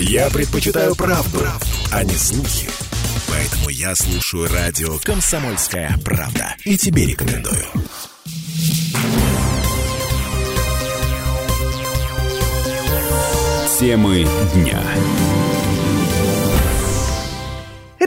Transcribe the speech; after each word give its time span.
Я 0.00 0.30
предпочитаю 0.30 0.94
правду, 0.94 1.40
правду, 1.40 1.66
а 1.90 2.04
не 2.04 2.14
слухи. 2.14 2.68
Поэтому 3.28 3.68
я 3.68 3.96
слушаю 3.96 4.48
радио 4.48 4.96
«Комсомольская 5.00 5.98
правда». 6.04 6.54
И 6.64 6.78
тебе 6.78 7.06
рекомендую. 7.06 7.66
Темы 13.80 14.26
дня. 14.54 14.82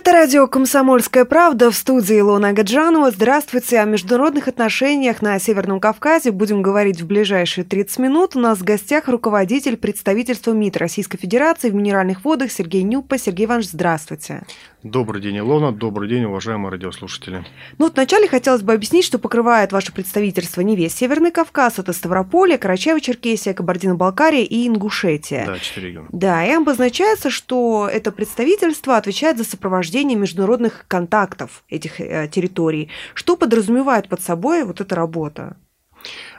Это 0.04 0.14
радио 0.14 0.48
«Комсомольская 0.48 1.26
правда» 1.26 1.70
в 1.70 1.76
студии 1.76 2.20
Илона 2.20 2.54
Гаджанова. 2.54 3.12
Здравствуйте. 3.12 3.80
О 3.80 3.86
международных 3.86 4.48
отношениях 4.48 5.22
на 5.22 5.38
Северном 5.38 5.80
Кавказе 5.80 6.32
будем 6.32 6.64
говорить 6.64 7.02
в 7.02 7.06
ближайшие 7.06 7.66
30 7.66 8.00
минут. 8.00 8.36
У 8.36 8.40
нас 8.40 8.58
в 8.58 8.64
гостях 8.64 9.08
руководитель 9.08 9.78
представительства 9.78 10.54
МИД 10.54 10.78
Российской 10.78 11.20
Федерации 11.20 11.70
в 11.70 11.76
Минеральных 11.76 12.26
водах 12.26 12.52
Сергей 12.52 12.82
Нюпа. 12.82 13.20
Сергей 13.20 13.46
Иванович, 13.46 13.70
здравствуйте. 13.74 14.42
Добрый 14.84 15.22
день, 15.22 15.38
Илона. 15.38 15.72
Добрый 15.72 16.10
день, 16.10 16.24
уважаемые 16.24 16.72
радиослушатели. 16.72 17.46
Ну, 17.78 17.86
вот 17.86 17.94
вначале 17.94 18.28
хотелось 18.28 18.64
бы 18.64 18.74
объяснить, 18.74 19.06
что 19.06 19.20
покрывает 19.20 19.72
ваше 19.72 19.94
представительство 19.94 20.62
не 20.62 20.76
весь 20.76 20.96
Северный 20.96 21.30
Кавказ. 21.30 21.78
Это 21.78 21.94
Ставрополье, 21.94 22.58
Карачаево-Черкесия, 22.58 23.54
Кабардино-Балкария 23.54 24.44
и 24.44 24.68
Ингушетия. 24.68 25.46
Да, 25.46 25.60
четыре 25.60 25.90
региона. 25.90 26.08
Да, 26.12 26.44
и 26.44 26.52
обозначается, 26.52 27.30
что 27.30 27.88
это 27.92 28.12
представительство 28.12 28.98
отвечает 28.98 29.38
за 29.38 29.44
сопровождение 29.44 30.18
международных 30.18 30.86
контактов 30.88 31.64
этих 31.70 32.02
э, 32.02 32.28
территорий. 32.28 32.90
Что 33.14 33.38
подразумевает 33.38 34.10
под 34.10 34.22
собой 34.22 34.64
вот 34.64 34.82
эта 34.82 34.96
работа? 34.96 35.58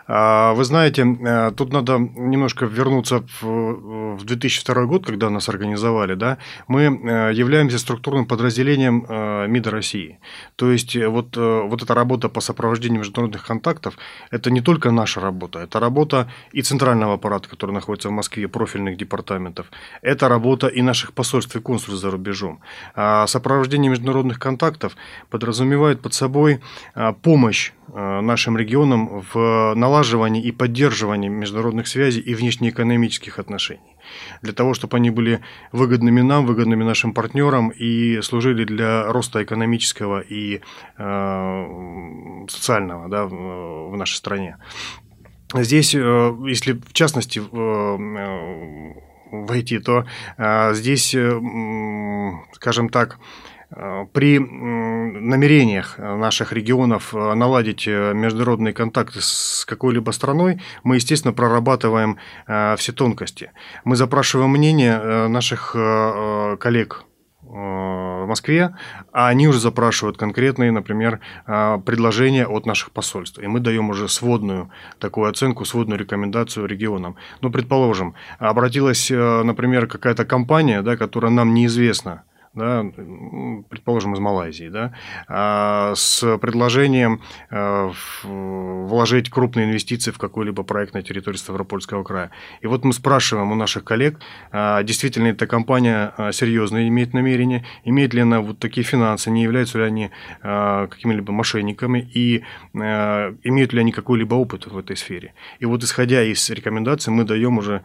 А, 0.07 0.53
вы 0.55 0.65
знаете, 0.65 1.03
э, 1.03 1.53
тут 1.57 1.73
надо 1.73 1.99
немножко 1.99 2.67
вернуться 2.67 3.25
в 3.41 4.25
2002 4.25 4.85
год, 4.87 5.07
когда 5.07 5.31
нас 5.31 5.49
организовали. 5.49 6.15
Да? 6.15 6.39
Мы 6.69 6.83
э, 6.83 7.33
являемся 7.35 7.79
структурным 7.79 8.27
подразделением 8.27 9.07
э, 9.09 9.47
МИДа 9.49 9.71
России. 9.71 10.19
То 10.57 10.71
есть 10.71 10.97
вот, 10.97 11.37
вот 11.37 11.83
эта 11.83 11.95
работа 11.95 12.29
по 12.29 12.41
сопровождению 12.41 13.01
международных 13.01 13.47
контактов– 13.47 13.97
это 14.31 14.51
не 14.51 14.61
только 14.61 14.91
наша 14.91 15.21
работа, 15.21 15.61
это 15.61 15.81
работа 15.81 16.31
и 16.53 16.63
центрального 16.63 17.15
аппарата, 17.15 17.49
который 17.49 17.73
находится 17.73 18.09
в 18.09 18.13
Москве, 18.13 18.49
профильных 18.49 18.97
департаментов, 18.97 19.67
это 20.03 20.29
работа 20.29 20.67
и 20.67 20.83
наших 20.83 21.13
посольств 21.13 21.57
и 21.57 21.61
консульств 21.61 22.01
за 22.01 22.11
рубежом. 22.11 22.61
А 22.95 23.27
сопровождение 23.27 23.91
международных 23.91 24.39
контактов 24.39 24.97
подразумевает 25.31 26.01
под 26.01 26.15
собой 26.15 26.61
помощь 27.23 27.73
нашим 27.93 28.57
регионам 28.57 29.23
в 29.33 29.75
налаживании 29.75 30.43
и 30.43 30.51
поддерживании 30.51 31.29
международных 31.29 31.87
связей 31.87 32.21
и 32.21 32.35
внешнеэкономических 32.35 33.39
отношений. 33.39 33.97
Для 34.41 34.53
того, 34.53 34.75
чтобы 34.75 34.97
они 34.97 35.11
были 35.11 35.41
выгодными 35.73 36.23
нам, 36.23 36.47
выгодными 36.47 36.85
нашим 36.85 37.13
партнерам 37.13 37.69
и 37.69 38.21
служили 38.23 38.65
для 38.65 39.13
роста 39.13 39.43
экономического 39.43 40.21
и 40.21 40.61
э, 40.99 42.47
социального 42.49 43.09
да, 43.09 43.27
в 43.27 43.97
нашей 43.97 44.15
стране. 44.15 44.57
Здесь, 45.55 45.95
э, 45.95 45.99
если 46.47 46.73
в 46.73 46.93
частности 46.93 47.41
э, 47.41 48.95
войти, 49.33 49.79
то 49.79 50.07
э, 50.39 50.75
здесь, 50.75 51.15
скажем 52.55 52.89
так, 52.89 53.19
Э, 53.19 53.52
при 54.13 54.39
намерениях 54.39 55.99
наших 55.99 56.53
регионов 56.53 57.15
э, 57.15 57.35
наладить 57.35 57.87
э, 57.87 58.13
международные 58.15 58.75
контакты 58.75 59.21
с 59.21 59.65
какой-либо 59.67 60.11
страной, 60.11 60.61
мы, 60.85 60.97
естественно, 60.97 61.33
прорабатываем 61.33 62.19
все 62.77 62.93
тонкости. 62.93 63.53
Мы 63.85 63.97
запрашиваем 63.97 64.51
мнение 64.51 65.29
наших 65.29 65.73
коллег 65.73 67.05
в 67.43 68.27
Москве, 68.27 68.75
а 69.13 69.29
они 69.29 69.49
уже 69.49 69.61
запрашивают 69.61 70.17
конкретные, 70.17 70.71
например, 70.73 71.21
предложения 71.45 72.47
от 72.47 72.67
наших 72.67 72.93
посольств. 72.93 73.39
И 73.39 73.47
мы 73.47 73.61
даем 73.61 73.91
уже 73.91 74.09
сводную 74.09 74.71
такую 74.99 75.31
оценку, 75.31 75.65
сводную 75.65 75.99
рекомендацию 75.99 76.67
регионам. 76.67 77.17
Ну, 77.41 77.51
предположим, 77.51 78.15
обратилась, 78.39 79.11
например, 79.11 79.87
какая-то 79.87 80.25
компания, 80.25 80.83
да, 80.83 80.97
которая 80.97 81.31
нам 81.31 81.55
неизвестна, 81.55 82.25
да, 82.55 82.85
предположим, 83.71 84.15
из 84.15 84.19
Малайзии, 84.19 84.69
да, 84.69 84.93
а, 85.27 85.95
с 85.95 86.39
предложением 86.39 87.23
э, 87.51 87.91
вложить 88.23 89.31
крупные 89.31 89.67
инвестиции 89.67 90.11
в 90.11 90.19
какой-либо 90.19 90.63
проект 90.63 90.93
на 90.93 91.03
территории 91.03 91.39
Ставропольского 91.39 92.03
края. 92.03 92.31
И 92.61 92.67
вот 92.67 92.85
мы 92.85 92.93
спрашиваем 92.93 93.53
у 93.53 93.55
наших 93.55 93.85
коллег, 93.85 94.21
а, 94.51 94.83
действительно 94.83 95.29
эта 95.29 95.47
компания 95.47 96.13
а, 96.17 96.33
серьезно 96.33 96.87
имеет 96.89 97.15
намерение, 97.15 97.65
имеет 97.85 98.13
ли 98.13 98.21
она 98.21 98.41
вот 98.41 98.59
такие 98.59 98.85
финансы, 98.85 99.31
не 99.31 99.43
являются 99.43 99.79
ли 99.79 99.85
они 99.85 100.11
какими-либо 100.43 101.33
мошенниками 101.33 102.11
и 102.15 102.43
имеют 102.75 103.73
ли 103.73 103.81
они 103.81 103.93
какой-либо 103.93 104.35
опыт 104.35 104.67
в 104.67 104.77
этой 104.77 104.97
сфере. 104.97 105.35
И 105.61 105.67
вот 105.67 105.83
исходя 105.83 106.23
из 106.23 106.49
рекомендаций 106.51 107.13
мы 107.13 107.25
даем 107.25 107.59
уже 107.59 107.83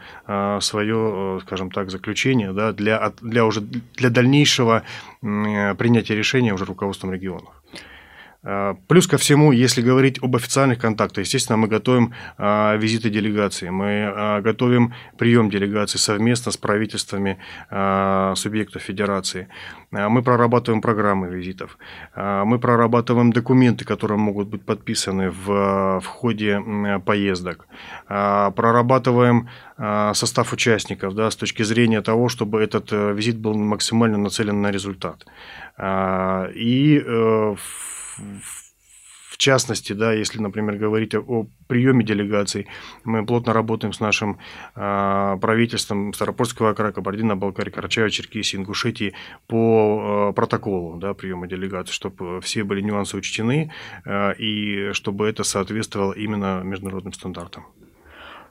свое, 0.62 1.40
скажем 1.46 1.72
так, 1.72 1.90
заключение 1.90 2.54
да, 2.54 2.72
для, 2.74 3.14
для, 3.22 3.46
уже, 3.46 3.62
для 3.62 4.10
дальнейшего 4.10 4.57
дальнейшего 4.58 4.84
принятия 5.22 6.16
решения 6.16 6.54
уже 6.54 6.66
руководством 6.66 7.14
регионов. 7.14 7.57
А, 8.44 8.76
плюс 8.88 9.08
ко 9.08 9.18
всему, 9.18 9.52
если 9.52 9.82
говорить 9.82 10.22
об 10.22 10.36
официальных 10.36 10.80
контактах, 10.80 11.26
естественно, 11.26 11.58
мы 11.58 11.68
готовим 11.68 12.14
а, 12.38 12.76
визиты 12.76 13.10
делегации, 13.10 13.70
мы 13.70 14.12
а, 14.16 14.42
готовим 14.42 14.94
прием 15.18 15.50
делегаций 15.50 16.00
совместно 16.00 16.52
с 16.52 16.58
правительствами 16.58 17.38
субъектов 18.36 18.82
федерации. 18.82 19.48
Мы 19.92 20.22
прорабатываем 20.22 20.82
программы 20.82 21.28
визитов, 21.28 21.78
мы 22.16 22.60
прорабатываем 22.60 23.32
документы, 23.32 23.86
которые 23.86 24.18
могут 24.18 24.48
быть 24.48 24.64
подписаны 24.64 25.30
в, 25.30 26.00
в 26.00 26.06
ходе 26.06 26.62
поездок, 27.06 27.68
прорабатываем 28.08 29.50
состав 30.14 30.54
участников 30.54 31.16
да, 31.16 31.30
с 31.30 31.36
точки 31.36 31.64
зрения 31.64 32.02
того, 32.02 32.30
чтобы 32.30 32.62
этот 32.62 32.92
э, 32.92 33.14
визит 33.14 33.38
был 33.38 33.54
максимально 33.54 34.18
нацелен 34.18 34.62
на 34.62 34.72
результат. 34.72 35.26
И 35.80 37.04
э, 37.06 37.56
в 39.38 39.38
частности, 39.38 39.94
да, 39.94 40.14
если, 40.14 40.40
например, 40.42 40.78
говорить 40.78 41.14
о, 41.14 41.48
приеме 41.68 42.04
делегаций, 42.04 42.68
мы 43.04 43.24
плотно 43.24 43.54
работаем 43.54 43.94
с 43.94 44.00
нашим 44.00 44.40
э, 44.76 45.38
правительством 45.40 46.12
Старопольского 46.14 46.74
края, 46.74 46.92
Кабардино-Балкарии, 46.92 47.72
Карачаева-Черкесии, 47.72 48.56
Ингушетии 48.56 49.14
по 49.46 50.30
э, 50.32 50.34
протоколу 50.34 50.98
да, 50.98 51.14
приема 51.14 51.48
делегаций, 51.48 51.94
чтобы 51.94 52.42
все 52.42 52.64
были 52.64 52.82
нюансы 52.82 53.16
учтены 53.16 53.72
э, 54.06 54.34
и 54.40 54.92
чтобы 54.94 55.28
это 55.28 55.44
соответствовало 55.44 56.14
именно 56.14 56.62
международным 56.64 57.14
стандартам. 57.14 57.66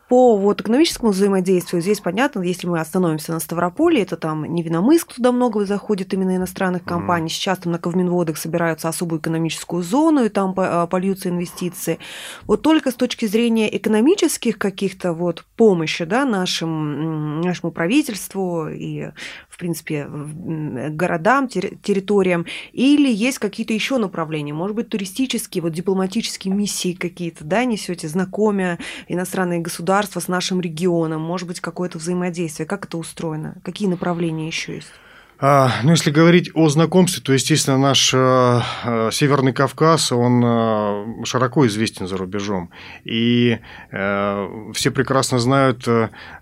По 0.09 0.37
вот 0.37 0.61
экономическому 0.61 1.11
взаимодействию 1.11 1.83
здесь 1.83 1.99
понятно, 1.99 2.41
если 2.41 2.69
мы 2.69 2.78
остановимся 2.78 3.33
на 3.33 3.41
Ставрополе, 3.41 4.03
это 4.03 4.17
там 4.17 4.44
Невиномыск, 4.44 5.15
туда 5.15 5.33
много 5.33 5.65
заходит 5.65 6.15
именно 6.15 6.37
иностранных 6.37 6.84
компаний. 6.84 7.28
Сейчас 7.28 7.59
там 7.59 7.72
на 7.72 7.81
Ковминводах 7.81 8.37
собираются 8.37 8.89
особую 8.89 9.19
экономическую 9.19 9.83
зону, 9.83 10.25
и 10.25 10.28
там 10.28 10.55
а, 10.59 10.87
польются 10.87 11.28
инвестиции. 11.28 11.99
Вот 12.47 12.62
только 12.62 12.93
с 12.93 12.94
точки 12.94 13.27
зрения 13.27 13.75
экономических 13.77 14.59
каких-то 14.59 15.12
вот 15.12 15.44
помощи 15.56 16.05
да, 16.05 16.25
нашим, 16.25 17.41
нашему 17.41 17.73
правительству 17.73 18.69
и, 18.69 19.11
в 19.49 19.59
принципе, 19.59 20.06
городам, 20.09 21.49
территориям, 21.49 22.47
или 22.73 23.12
есть 23.12 23.41
какие-то 23.41 23.73
еще 23.73 23.99
направления, 23.99 24.53
может 24.53 24.77
быть, 24.77 24.88
туристические, 24.88 25.62
вот 25.62 25.73
дипломатические 25.73 26.55
миссии 26.55 26.93
какие-то, 26.93 27.43
да, 27.43 27.65
несете, 27.65 28.06
знакомя 28.06 28.78
иностранные 29.09 29.59
государства, 29.59 29.96
государства 29.97 30.21
с 30.21 30.29
нашим 30.29 30.61
регионом? 30.61 31.23
Может 31.23 31.49
быть, 31.49 31.61
какое-то 31.61 31.99
взаимодействие? 31.99 32.67
Как 32.67 32.84
это 32.84 32.99
устроено? 32.99 33.55
Какие 33.62 33.89
направления 33.89 34.47
еще 34.47 34.75
есть? 34.75 34.93
А, 35.38 35.70
ну, 35.82 35.91
если 35.91 36.11
говорить 36.11 36.50
о 36.55 36.69
знакомстве, 36.69 37.23
то, 37.23 37.32
естественно, 37.32 37.79
наш 37.79 38.12
э, 38.15 38.61
э, 38.85 39.11
Северный 39.12 39.53
Кавказ, 39.53 40.12
он 40.12 40.43
э, 40.43 41.25
широко 41.25 41.67
известен 41.67 42.09
за 42.09 42.17
рубежом. 42.17 42.70
И 43.05 43.59
все 43.91 44.91
прекрасно 44.91 45.38
знают, 45.38 45.87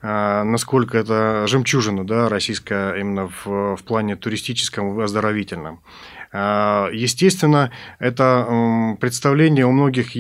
насколько 0.03 0.99
это 0.99 1.47
жемчужина 1.47 2.07
да, 2.07 2.29
российская 2.29 2.95
именно 2.95 3.29
в, 3.29 3.77
в 3.77 3.83
плане 3.85 4.17
туристическом 4.17 5.01
и 5.01 5.05
оздоровительном. 5.05 5.81
Естественно, 6.35 7.71
это 8.01 8.97
представление 9.01 9.67
у 9.67 9.71
многих 9.71 10.17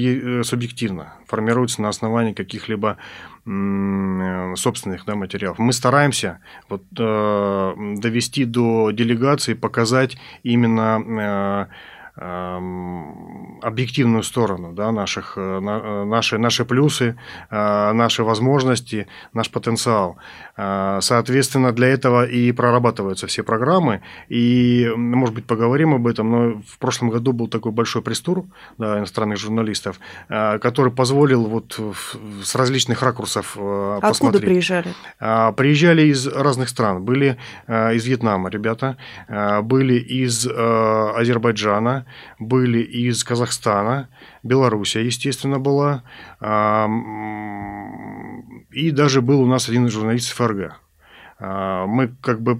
субъективно, 0.47 1.15
формируется 1.27 1.83
на 1.83 1.89
основании 1.89 2.33
каких-либо 2.33 2.99
собственных 3.45 5.05
да, 5.05 5.17
материалов. 5.17 5.59
Мы 5.59 5.73
стараемся 5.73 6.39
вот, 6.69 6.83
э, 6.99 7.73
довести 7.99 8.47
до 8.47 8.91
делегации, 8.91 9.53
показать 9.53 10.17
именно 10.43 11.69
объективную 12.17 14.23
сторону 14.23 14.73
да, 14.73 14.93
наших, 14.93 15.37
наши, 15.37 16.39
наши 16.39 16.65
плюсы, 16.65 17.17
наши 17.51 18.23
возможности, 18.23 19.09
наш 19.33 19.51
потенциал. 19.51 20.17
Соответственно, 20.57 21.73
для 21.73 21.89
этого 21.89 22.25
и 22.25 22.53
прорабатываются 22.53 23.27
все 23.27 23.43
программы. 23.43 24.03
И, 24.29 24.89
может 24.97 25.35
быть, 25.35 25.47
поговорим 25.47 25.95
об 25.95 26.07
этом, 26.07 26.31
но 26.31 26.63
в 26.67 26.79
прошлом 26.79 27.11
году 27.11 27.33
был 27.33 27.49
такой 27.49 27.73
большой 27.73 28.03
пресс-тур 28.03 28.45
да, 28.79 28.99
иностранных 28.99 29.39
журналистов, 29.39 29.99
который 30.29 30.93
позволил 30.93 31.47
вот 31.47 31.81
с 32.45 32.55
различных 32.55 33.03
ракурсов 33.03 33.57
Откуда 33.57 34.01
посмотреть. 34.01 34.45
приезжали? 34.45 34.95
Приезжали 35.19 36.03
из 36.03 36.29
разных 36.29 36.69
стран. 36.69 37.03
Были 37.03 37.39
из 37.69 38.07
Вьетнама 38.07 38.51
ребята, 38.51 38.99
были 39.63 39.95
из 39.95 40.47
Азербайджана, 40.47 42.04
были 42.39 42.81
из 42.81 43.23
Казахстана, 43.25 44.09
Белоруссия, 44.43 45.05
естественно, 45.05 45.59
была, 45.59 46.03
и 48.71 48.91
даже 48.91 49.23
был 49.23 49.41
у 49.43 49.47
нас 49.47 49.69
один 49.69 49.87
из 49.87 49.93
журналистов 49.93 50.37
ФРГ. 50.37 50.84
А, 51.47 51.87
мы 51.87 52.09
как 52.23 52.41
бы 52.41 52.59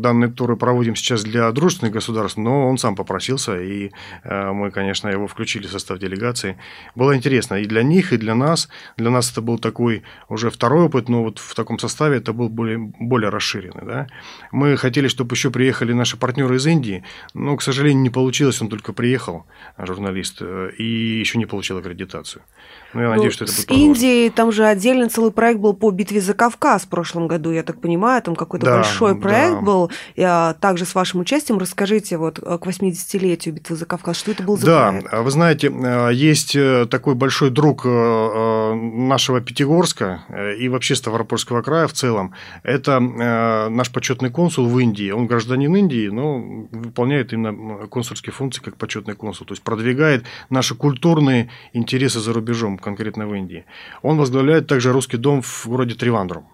данные 0.00 0.30
туры 0.30 0.56
проводим 0.56 0.94
сейчас 0.94 1.24
для 1.24 1.50
дружественных 1.52 1.94
государств, 1.94 2.36
но 2.36 2.68
он 2.68 2.76
сам 2.76 2.94
попросился, 2.94 3.58
и 3.58 3.92
э, 4.24 4.52
мы, 4.52 4.70
конечно, 4.70 5.08
его 5.08 5.26
включили 5.26 5.66
в 5.66 5.70
состав 5.70 5.98
делегации. 5.98 6.58
Было 6.94 7.16
интересно 7.16 7.54
и 7.54 7.64
для 7.64 7.82
них, 7.82 8.12
и 8.12 8.18
для 8.18 8.34
нас. 8.34 8.68
Для 8.98 9.10
нас 9.10 9.32
это 9.32 9.40
был 9.40 9.58
такой 9.58 10.02
уже 10.28 10.50
второй 10.50 10.84
опыт, 10.84 11.08
но 11.08 11.22
вот 11.22 11.38
в 11.38 11.54
таком 11.54 11.78
составе 11.78 12.18
это 12.18 12.34
был 12.34 12.50
более, 12.50 12.78
более 12.78 13.30
расширенный. 13.30 13.86
Да? 13.86 14.06
Мы 14.52 14.76
хотели, 14.76 15.08
чтобы 15.08 15.34
еще 15.34 15.50
приехали 15.50 15.94
наши 15.94 16.18
партнеры 16.18 16.56
из 16.56 16.66
Индии, 16.66 17.02
но, 17.32 17.56
к 17.56 17.62
сожалению, 17.62 18.02
не 18.02 18.10
получилось. 18.10 18.60
Он 18.60 18.68
только 18.68 18.92
приехал, 18.92 19.46
журналист, 19.78 20.38
э, 20.42 20.72
и 20.76 21.20
еще 21.20 21.38
не 21.38 21.46
получил 21.46 21.78
аккредитацию. 21.78 22.42
Ну, 22.92 23.00
я 23.00 23.08
ну, 23.08 23.14
надеюсь, 23.14 23.34
что 23.34 23.44
это 23.44 23.52
будет 23.52 23.68
С 23.68 23.72
Индией 23.72 24.30
там 24.30 24.52
же 24.52 24.64
отдельно 24.64 25.08
целый 25.08 25.30
проект 25.30 25.60
был 25.60 25.74
по 25.74 25.90
битве 25.90 26.20
за 26.20 26.34
Кавказ 26.34 26.82
в 26.82 26.88
прошлом 26.88 27.28
году, 27.28 27.50
я 27.50 27.62
так 27.62 27.80
понимаю, 27.80 28.22
там 28.22 28.34
какой-то 28.34 28.66
да, 28.66 28.76
большой 28.76 29.16
проект 29.16 29.56
да. 29.56 29.60
был, 29.60 29.90
и, 30.16 30.22
а, 30.22 30.54
также 30.54 30.84
с 30.84 30.94
вашим 30.94 31.20
участием. 31.20 31.58
Расскажите 31.58 32.16
вот 32.16 32.38
э, 32.38 32.58
к 32.58 32.66
80-летию 32.66 33.54
битвы 33.54 33.76
за 33.76 33.86
Кавказ, 33.86 34.16
что 34.16 34.32
это 34.32 34.42
был 34.42 34.56
за 34.56 34.66
да, 34.66 34.88
проект? 34.90 35.10
Да, 35.10 35.22
вы 35.22 35.30
знаете, 35.30 35.68
э, 35.72 36.10
есть 36.12 36.56
э, 36.56 36.86
такой 36.90 37.14
большой 37.14 37.50
друг 37.50 37.84
нашего 37.84 39.40
Пятигорска 39.40 40.24
и 40.58 40.68
вообще 40.68 40.94
Ставропольского 40.94 41.62
края 41.62 41.86
в 41.86 41.92
целом. 41.92 42.34
Это 42.62 43.00
наш 43.00 43.90
почетный 43.90 44.30
консул 44.30 44.66
в 44.66 44.78
Индии. 44.78 45.10
Он 45.10 45.26
гражданин 45.26 45.74
Индии, 45.74 46.08
но 46.08 46.38
выполняет 46.70 47.32
именно 47.32 47.86
консульские 47.86 48.32
функции 48.32 48.62
как 48.62 48.76
почетный 48.76 49.14
консул, 49.14 49.46
то 49.46 49.52
есть 49.52 49.62
продвигает 49.62 50.24
наши 50.48 50.74
культурные 50.74 51.50
интересы 51.72 52.20
за 52.20 52.32
рубежом 52.32 52.78
конкретно 52.80 53.26
в 53.26 53.34
Индии. 53.34 53.64
Он 54.02 54.18
возглавляет 54.18 54.66
также 54.66 54.92
русский 54.92 55.16
дом 55.16 55.42
в 55.42 55.66
городе 55.66 55.94
Тривандрум. 55.94 56.46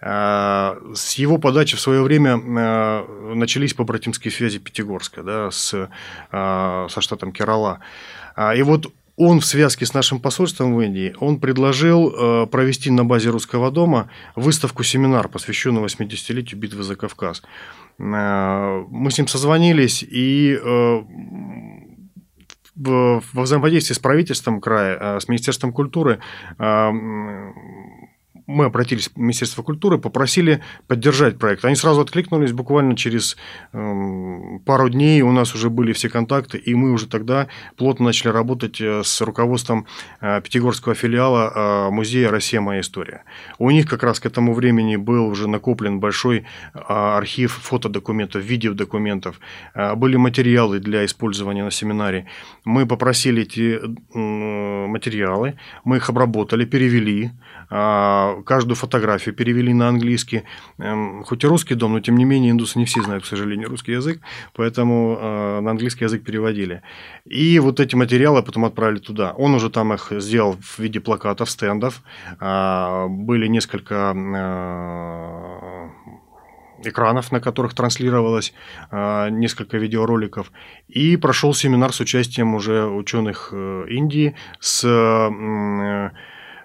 Э, 0.00 0.76
с 0.94 1.14
его 1.14 1.38
подачи 1.38 1.76
в 1.76 1.80
свое 1.80 2.02
время 2.02 2.38
э, 2.38 3.34
начались 3.34 3.74
побратимские 3.74 4.32
связи 4.32 4.58
Пятигорска 4.58 5.22
да, 5.22 5.50
с, 5.50 5.88
э, 6.32 6.86
со 6.90 7.00
штатом 7.00 7.32
Керала. 7.32 7.80
И 8.56 8.62
вот 8.62 8.92
он 9.16 9.40
в 9.40 9.44
связке 9.44 9.84
с 9.84 9.92
нашим 9.92 10.18
посольством 10.18 10.74
в 10.74 10.80
Индии, 10.80 11.14
он 11.20 11.40
предложил 11.40 12.46
провести 12.46 12.90
на 12.90 13.04
базе 13.04 13.28
Русского 13.28 13.70
дома 13.70 14.08
выставку-семинар, 14.34 15.28
посвященную 15.28 15.84
80-летию 15.84 16.58
битвы 16.58 16.82
за 16.84 16.96
Кавказ. 16.96 17.42
Мы 17.98 19.10
с 19.10 19.18
ним 19.18 19.28
созвонились, 19.28 20.02
и 20.08 20.58
во 22.76 23.42
взаимодействии 23.42 23.94
с 23.94 23.98
правительством 23.98 24.60
края, 24.60 24.98
э, 24.98 25.20
с 25.20 25.28
Министерством 25.28 25.72
культуры 25.72 26.20
э, 26.58 26.90
мы 28.50 28.64
обратились 28.66 29.08
в 29.08 29.16
Министерство 29.16 29.62
культуры, 29.62 29.98
попросили 29.98 30.60
поддержать 30.86 31.38
проект. 31.38 31.64
Они 31.64 31.76
сразу 31.76 32.00
откликнулись, 32.00 32.52
буквально 32.52 32.96
через 32.96 33.36
эм, 33.72 34.60
пару 34.66 34.88
дней 34.88 35.22
у 35.22 35.32
нас 35.32 35.54
уже 35.54 35.70
были 35.70 35.92
все 35.92 36.08
контакты, 36.08 36.58
и 36.58 36.74
мы 36.74 36.92
уже 36.92 37.06
тогда 37.06 37.46
плотно 37.76 38.06
начали 38.06 38.28
работать 38.32 38.80
э, 38.80 39.02
с 39.04 39.20
руководством 39.20 39.86
э, 40.20 40.40
Пятигорского 40.42 40.94
филиала 40.94 41.52
э, 41.54 41.90
музея 41.90 42.30
«Россия. 42.30 42.60
Моя 42.60 42.80
история». 42.80 43.22
У 43.58 43.70
них 43.70 43.88
как 43.88 44.02
раз 44.02 44.20
к 44.20 44.26
этому 44.26 44.52
времени 44.52 44.96
был 44.96 45.26
уже 45.26 45.48
накоплен 45.48 46.00
большой 46.00 46.44
архив 46.72 47.52
фотодокументов, 47.52 48.42
видеодокументов, 48.42 49.40
были 49.96 50.16
материалы 50.16 50.80
для 50.80 51.04
использования 51.04 51.64
на 51.64 51.70
семинаре. 51.70 52.26
Мы 52.64 52.86
попросили 52.86 53.42
эти 53.42 53.80
материалы, 54.14 55.54
мы 55.84 55.96
их 55.98 56.10
обработали, 56.10 56.64
перевели, 56.64 57.30
каждую 58.44 58.76
фотографию 58.76 59.34
перевели 59.34 59.72
на 59.74 59.88
английский. 59.88 60.42
Эм, 60.78 61.22
хоть 61.24 61.44
и 61.44 61.46
русский 61.46 61.74
дом, 61.74 61.92
но 61.92 62.00
тем 62.00 62.16
не 62.16 62.24
менее 62.24 62.50
индусы 62.50 62.78
не 62.78 62.84
все 62.84 63.02
знают, 63.02 63.24
к 63.24 63.26
сожалению, 63.26 63.68
русский 63.68 63.92
язык, 63.92 64.20
поэтому 64.54 65.18
э, 65.20 65.60
на 65.60 65.70
английский 65.70 66.04
язык 66.04 66.24
переводили. 66.24 66.82
И 67.24 67.58
вот 67.58 67.80
эти 67.80 67.96
материалы 67.96 68.42
потом 68.42 68.64
отправили 68.64 68.98
туда. 68.98 69.32
Он 69.32 69.54
уже 69.54 69.70
там 69.70 69.92
их 69.92 70.12
сделал 70.18 70.56
в 70.60 70.78
виде 70.78 71.00
плакатов, 71.00 71.50
стендов. 71.50 72.02
А, 72.38 73.06
были 73.08 73.46
несколько 73.46 74.14
э, 74.16 75.88
экранов, 76.88 77.32
на 77.32 77.40
которых 77.40 77.74
транслировалось 77.74 78.54
э, 78.90 79.28
несколько 79.30 79.78
видеороликов, 79.78 80.50
и 80.88 81.16
прошел 81.16 81.54
семинар 81.54 81.92
с 81.92 82.00
участием 82.00 82.54
уже 82.54 82.86
ученых 82.86 83.52
Индии 83.52 84.34
с 84.60 84.84
Э, 85.80 86.10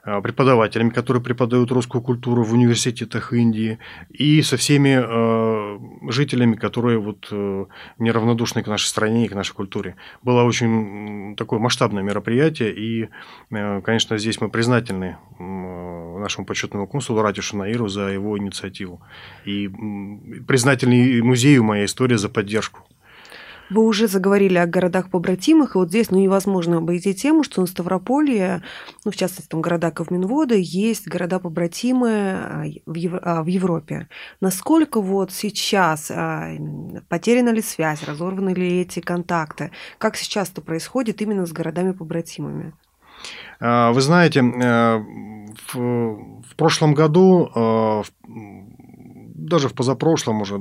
преподавателями, 0.05 0.89
которые 0.89 1.23
преподают 1.23 1.71
русскую 1.71 2.01
культуру 2.01 2.43
в 2.43 2.53
университетах 2.53 3.33
Индии, 3.33 3.79
и 4.09 4.41
со 4.41 4.55
всеми 4.57 4.99
э, 5.01 6.11
жителями, 6.11 6.55
которые 6.55 6.99
вот 6.99 7.27
э, 7.31 7.65
неравнодушны 7.97 8.63
к 8.63 8.67
нашей 8.67 8.85
стране 8.85 9.25
и 9.25 9.27
к 9.27 9.35
нашей 9.35 9.53
культуре. 9.53 9.95
Было 10.21 10.43
очень 10.43 11.35
такое 11.35 11.59
масштабное 11.59 12.03
мероприятие, 12.03 12.73
и, 12.73 13.09
конечно, 13.49 14.17
здесь 14.17 14.39
мы 14.41 14.49
признательны 14.49 15.17
нашему 15.39 16.45
почетному 16.45 16.87
консулу 16.87 17.21
Ратишу 17.21 17.57
Наиру 17.57 17.87
за 17.87 18.07
его 18.09 18.37
инициативу. 18.37 19.01
И 19.45 19.69
признательны 20.47 21.21
музею 21.23 21.63
«Моя 21.63 21.85
история» 21.85 22.17
за 22.17 22.29
поддержку. 22.29 22.81
Вы 23.69 23.83
уже 23.83 24.07
заговорили 24.07 24.57
о 24.57 24.65
городах-побратимах, 24.65 25.75
и 25.75 25.77
вот 25.77 25.89
здесь 25.89 26.11
ну, 26.11 26.19
невозможно 26.19 26.77
обойти 26.77 27.13
тему, 27.13 27.43
что 27.43 27.61
на 27.61 27.67
Ставрополье, 27.67 28.61
ну, 29.03 29.11
в 29.11 29.15
частности, 29.15 29.49
там 29.49 29.61
города 29.61 29.91
Ковминвода, 29.91 30.55
есть 30.55 31.07
города-побратимы 31.07 32.09
а. 32.09 32.63
А, 33.21 33.43
в 33.43 33.47
Европе. 33.47 34.07
Насколько 34.41 35.01
вот 35.01 35.31
сейчас 35.31 36.11
а, 36.11 36.49
потеряна 37.09 37.49
ли 37.49 37.61
связь, 37.61 38.03
разорваны 38.03 38.51
ли 38.53 38.81
эти 38.81 38.99
контакты? 38.99 39.71
Как 39.97 40.15
сейчас 40.15 40.49
это 40.49 40.61
происходит 40.61 41.21
именно 41.21 41.45
с 41.45 41.51
городами-побратимами? 41.51 42.73
Вы 43.59 44.01
знаете, 44.01 44.41
э, 44.41 44.97
в 45.73 46.55
прошлом 46.57 46.93
году 46.93 48.03
даже 49.45 49.69
в 49.69 49.73
позапрошлом 49.73 50.41
уже, 50.41 50.55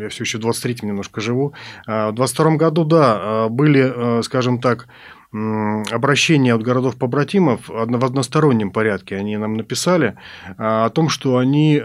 я 0.00 0.08
все 0.08 0.24
еще 0.24 0.38
в 0.38 0.42
23-м 0.42 0.88
немножко 0.88 1.20
живу, 1.20 1.52
а, 1.86 2.10
в 2.10 2.14
22 2.14 2.56
году, 2.56 2.84
да, 2.84 3.18
а, 3.20 3.48
были, 3.48 3.92
а, 3.94 4.20
скажем 4.22 4.58
так, 4.58 4.88
обращения 5.32 6.52
от 6.52 6.62
городов-побратимов 6.62 7.60
в 7.66 8.04
одностороннем 8.04 8.70
порядке. 8.70 9.16
Они 9.16 9.38
нам 9.38 9.54
написали 9.54 10.18
о 10.58 10.90
том, 10.90 11.08
что 11.08 11.38
они 11.38 11.82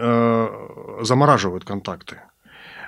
замораживают 1.01 1.63
контакты. 1.63 2.17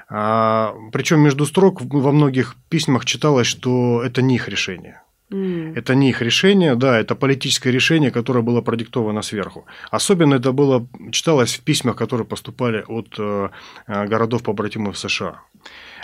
Причем 0.09 1.21
между 1.21 1.45
строк 1.45 1.79
во 1.81 2.11
многих 2.11 2.57
письмах 2.67 3.05
читалось, 3.05 3.47
что 3.47 4.03
это 4.03 4.21
не 4.21 4.35
их 4.35 4.49
решение. 4.49 5.01
Это 5.31 5.93
не 5.93 6.09
их 6.09 6.21
решение, 6.21 6.75
да, 6.75 6.99
это 6.99 7.15
политическое 7.15 7.71
решение, 7.71 8.09
которое 8.09 8.41
было 8.41 8.61
продиктовано 8.61 9.21
сверху. 9.21 9.65
Особенно 9.91 10.35
это 10.35 10.51
было 10.51 10.87
читалось 11.11 11.53
в 11.53 11.61
письмах, 11.61 11.95
которые 11.95 12.25
поступали 12.25 12.83
от 12.87 13.15
э, 13.19 13.49
э 13.87 14.07
городов 14.07 14.41
побратимов 14.41 14.97
США. 14.97 15.41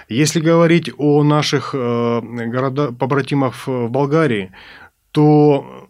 Если 0.10 0.39
говорить 0.39 0.91
о 0.98 1.24
наших 1.24 1.74
э, 1.74 2.22
городах 2.22 2.96
побратимах 2.98 3.67
в 3.67 3.89
Болгарии, 3.89 4.51
то 5.12 5.89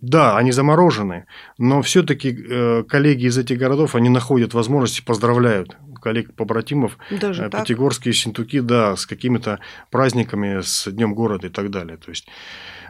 да, 0.00 0.38
они 0.38 0.52
заморожены, 0.52 1.26
но 1.58 1.82
все-таки 1.82 2.34
э, 2.34 2.84
коллеги 2.88 3.26
из 3.26 3.36
этих 3.38 3.58
городов, 3.58 3.94
они 3.94 4.08
находят 4.08 4.54
возможность, 4.54 5.04
поздравляют 5.04 5.76
коллег-побратимов, 6.02 6.98
Даже 7.10 7.48
Пятигорские, 7.48 8.12
Синтуки, 8.12 8.60
да, 8.60 8.96
с 8.96 9.06
какими-то 9.06 9.60
праздниками, 9.90 10.60
с 10.60 10.90
Днем 10.90 11.14
города 11.14 11.46
и 11.46 11.50
так 11.50 11.70
далее. 11.70 11.96
То 11.96 12.10
есть, 12.10 12.26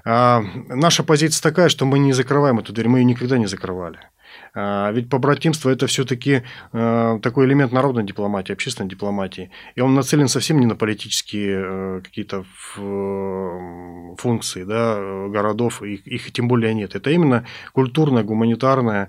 а, 0.04 0.42
наша 0.68 1.04
позиция 1.04 1.42
такая, 1.42 1.68
что 1.68 1.86
мы 1.86 1.98
не 1.98 2.12
закрываем 2.12 2.58
эту 2.58 2.72
дверь, 2.72 2.88
мы 2.88 2.98
ее 2.98 3.04
никогда 3.04 3.38
не 3.38 3.46
закрывали. 3.46 3.98
Ведь 4.54 5.08
побратимство– 5.08 5.70
это 5.72 5.86
все-таки 5.86 6.42
такой 6.72 7.46
элемент 7.46 7.72
народной 7.72 8.04
дипломатии, 8.04 8.52
общественной 8.52 8.90
дипломатии. 8.90 9.50
И 9.76 9.80
он 9.80 9.94
нацелен 9.94 10.28
совсем 10.28 10.60
не 10.60 10.66
на 10.66 10.76
политические 10.76 12.02
какие-то 12.02 12.44
функции 14.18 14.64
да, 14.64 15.28
городов, 15.28 15.82
их, 15.82 16.06
их 16.06 16.32
тем 16.32 16.48
более 16.48 16.74
нет. 16.74 16.94
Это 16.94 17.10
именно 17.10 17.46
культурное, 17.72 18.24
гуманитарное, 18.24 19.08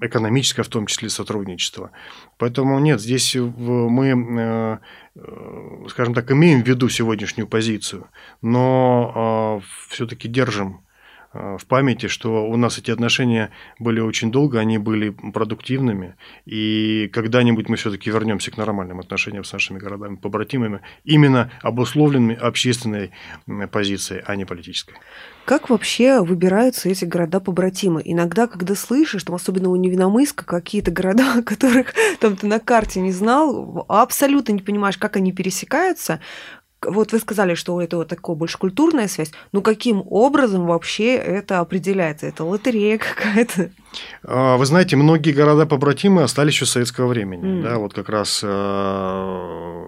экономическое 0.00 0.64
в 0.64 0.68
том 0.68 0.86
числе 0.86 1.08
сотрудничество. 1.08 1.92
Поэтому 2.38 2.78
нет, 2.80 3.00
здесь 3.00 3.36
мы 3.36 4.80
скажем 5.88 6.14
так, 6.14 6.30
имеем 6.32 6.62
в 6.62 6.66
виду 6.66 6.88
сегодняшнюю 6.88 7.46
позицию, 7.46 8.08
но 8.42 9.60
все-таки 9.88 10.28
держим 10.28 10.80
Э, 10.80 10.89
в 11.32 11.60
памяти, 11.66 12.06
что 12.06 12.46
у 12.46 12.56
нас 12.56 12.78
эти 12.78 12.90
отношения 12.90 13.50
были 13.78 14.00
очень 14.00 14.32
долго, 14.32 14.58
они 14.58 14.78
были 14.78 15.10
продуктивными, 15.10 16.16
и 16.44 17.08
когда-нибудь 17.12 17.68
мы 17.68 17.76
все-таки 17.76 18.10
вернемся 18.10 18.50
к 18.50 18.56
нормальным 18.56 18.98
отношениям 18.98 19.44
с 19.44 19.52
нашими 19.52 19.78
городами, 19.78 20.16
побратимами, 20.16 20.80
именно 21.04 21.52
обусловленными 21.62 22.34
общественной 22.34 23.12
позицией, 23.70 24.22
а 24.26 24.34
не 24.34 24.44
политической. 24.44 24.94
Как 25.44 25.70
вообще 25.70 26.20
выбираются 26.20 26.88
эти 26.88 27.04
города-побратимы? 27.04 28.02
Иногда, 28.04 28.46
когда 28.46 28.74
слышишь, 28.74 29.24
там, 29.24 29.34
особенно 29.34 29.70
у 29.70 29.76
Невиномыска, 29.76 30.44
какие-то 30.44 30.90
города, 30.90 31.42
которых 31.46 31.94
там 32.18 32.36
ты 32.36 32.46
на 32.46 32.60
карте 32.60 33.00
не 33.00 33.12
знал, 33.12 33.84
абсолютно 33.88 34.52
не 34.52 34.60
понимаешь, 34.60 34.98
как 34.98 35.16
они 35.16 35.32
пересекаются, 35.32 36.20
вот 36.86 37.12
вы 37.12 37.18
сказали, 37.18 37.54
что 37.54 37.80
это 37.80 37.96
вот 37.96 38.08
такая 38.08 38.36
больше 38.36 38.58
культурная 38.58 39.08
связь. 39.08 39.32
Ну 39.52 39.62
каким 39.62 40.02
образом 40.08 40.66
вообще 40.66 41.14
это 41.14 41.60
определяется? 41.60 42.26
Это 42.26 42.44
лотерея 42.44 42.98
какая-то? 42.98 43.70
А, 44.22 44.56
вы 44.56 44.66
знаете, 44.66 44.96
многие 44.96 45.32
города-побратимы 45.32 46.22
остались 46.22 46.54
еще 46.54 46.66
с 46.66 46.70
советского 46.70 47.08
времени. 47.08 47.42
Mm. 47.42 47.62
Да, 47.62 47.78
вот 47.78 47.94
как 47.94 48.08
раз 48.08 48.40
э, 48.42 49.86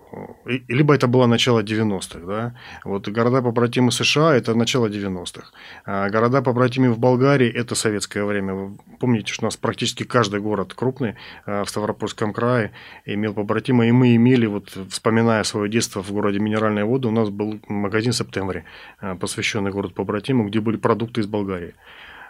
либо 0.69 0.95
это 0.95 1.07
было 1.07 1.27
начало 1.27 1.63
90-х. 1.63 2.19
Да? 2.27 2.55
Вот 2.85 3.09
города-побратимы 3.09 3.93
США– 3.93 4.35
это 4.37 4.55
начало 4.55 4.89
90-х. 4.89 5.53
А 5.85 6.11
города-побратимы 6.11 6.93
в 6.93 6.99
Болгарии– 6.99 7.51
это 7.55 7.75
советское 7.75 8.25
время. 8.25 8.55
Вы 8.55 8.77
помните, 8.99 9.33
что 9.33 9.45
у 9.45 9.47
нас 9.47 9.57
практически 9.57 10.05
каждый 10.05 10.41
город 10.41 10.75
крупный 10.75 11.15
э, 11.47 11.63
в 11.63 11.69
Ставропольском 11.69 12.33
крае 12.33 12.73
имел 13.05 13.35
побратима, 13.35 13.87
и 13.87 13.93
мы 13.93 14.17
имели, 14.17 14.47
вот, 14.47 14.77
вспоминая 14.91 15.45
свое 15.45 15.71
детство 15.71 16.03
в 16.03 16.11
городе 16.11 16.39
Минеральные 16.39 16.85
воды, 16.85 17.09
у 17.09 17.13
нас 17.13 17.29
был 17.29 17.61
магазин 17.69 18.13
«Септембре», 18.13 18.65
э, 19.01 19.15
посвященный 19.15 19.71
городу 19.71 19.95
побратиму, 19.95 20.49
где 20.49 20.61
были 20.61 20.77
продукты 20.77 21.21
из 21.21 21.27
Болгарии. 21.27 21.75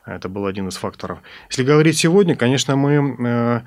Это 0.04 0.28
был 0.28 0.46
один 0.46 0.68
из 0.68 0.76
факторов. 0.76 1.18
Если 1.48 1.62
говорить 1.62 1.96
сегодня, 1.96 2.34
конечно, 2.34 2.74
мы 2.74 3.16
э, 3.18 3.60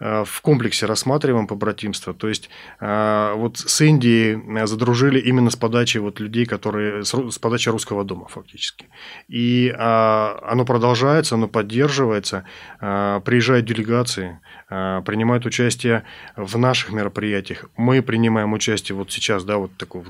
э, 0.00 0.24
в 0.24 0.40
комплексе 0.40 0.86
рассматриваем 0.86 1.46
побратимство. 1.46 2.14
То 2.14 2.28
есть 2.28 2.48
э, 2.80 3.32
вот 3.36 3.58
с 3.58 3.80
Индией 3.82 4.66
задружили 4.66 5.20
именно 5.20 5.50
с 5.50 5.56
подачи 5.56 5.98
вот 5.98 6.18
людей, 6.18 6.46
которые 6.46 7.04
с 7.04 7.38
подачи 7.38 7.68
русского 7.68 8.04
дома 8.04 8.26
фактически. 8.28 8.86
И 9.28 9.70
оно 9.76 10.64
продолжается, 10.66 11.34
оно 11.34 11.46
поддерживается, 11.46 12.44
приезжают 12.80 13.66
делегации, 13.66 14.40
принимают 14.68 15.44
участие 15.44 16.04
в 16.36 16.56
наших 16.58 16.92
мероприятиях. 16.92 17.66
Мы 17.76 18.02
принимаем 18.02 18.52
участие 18.52 18.96
вот 18.96 19.12
сейчас, 19.12 19.44
да, 19.44 19.58
вот 19.58 19.76
такой 19.76 20.04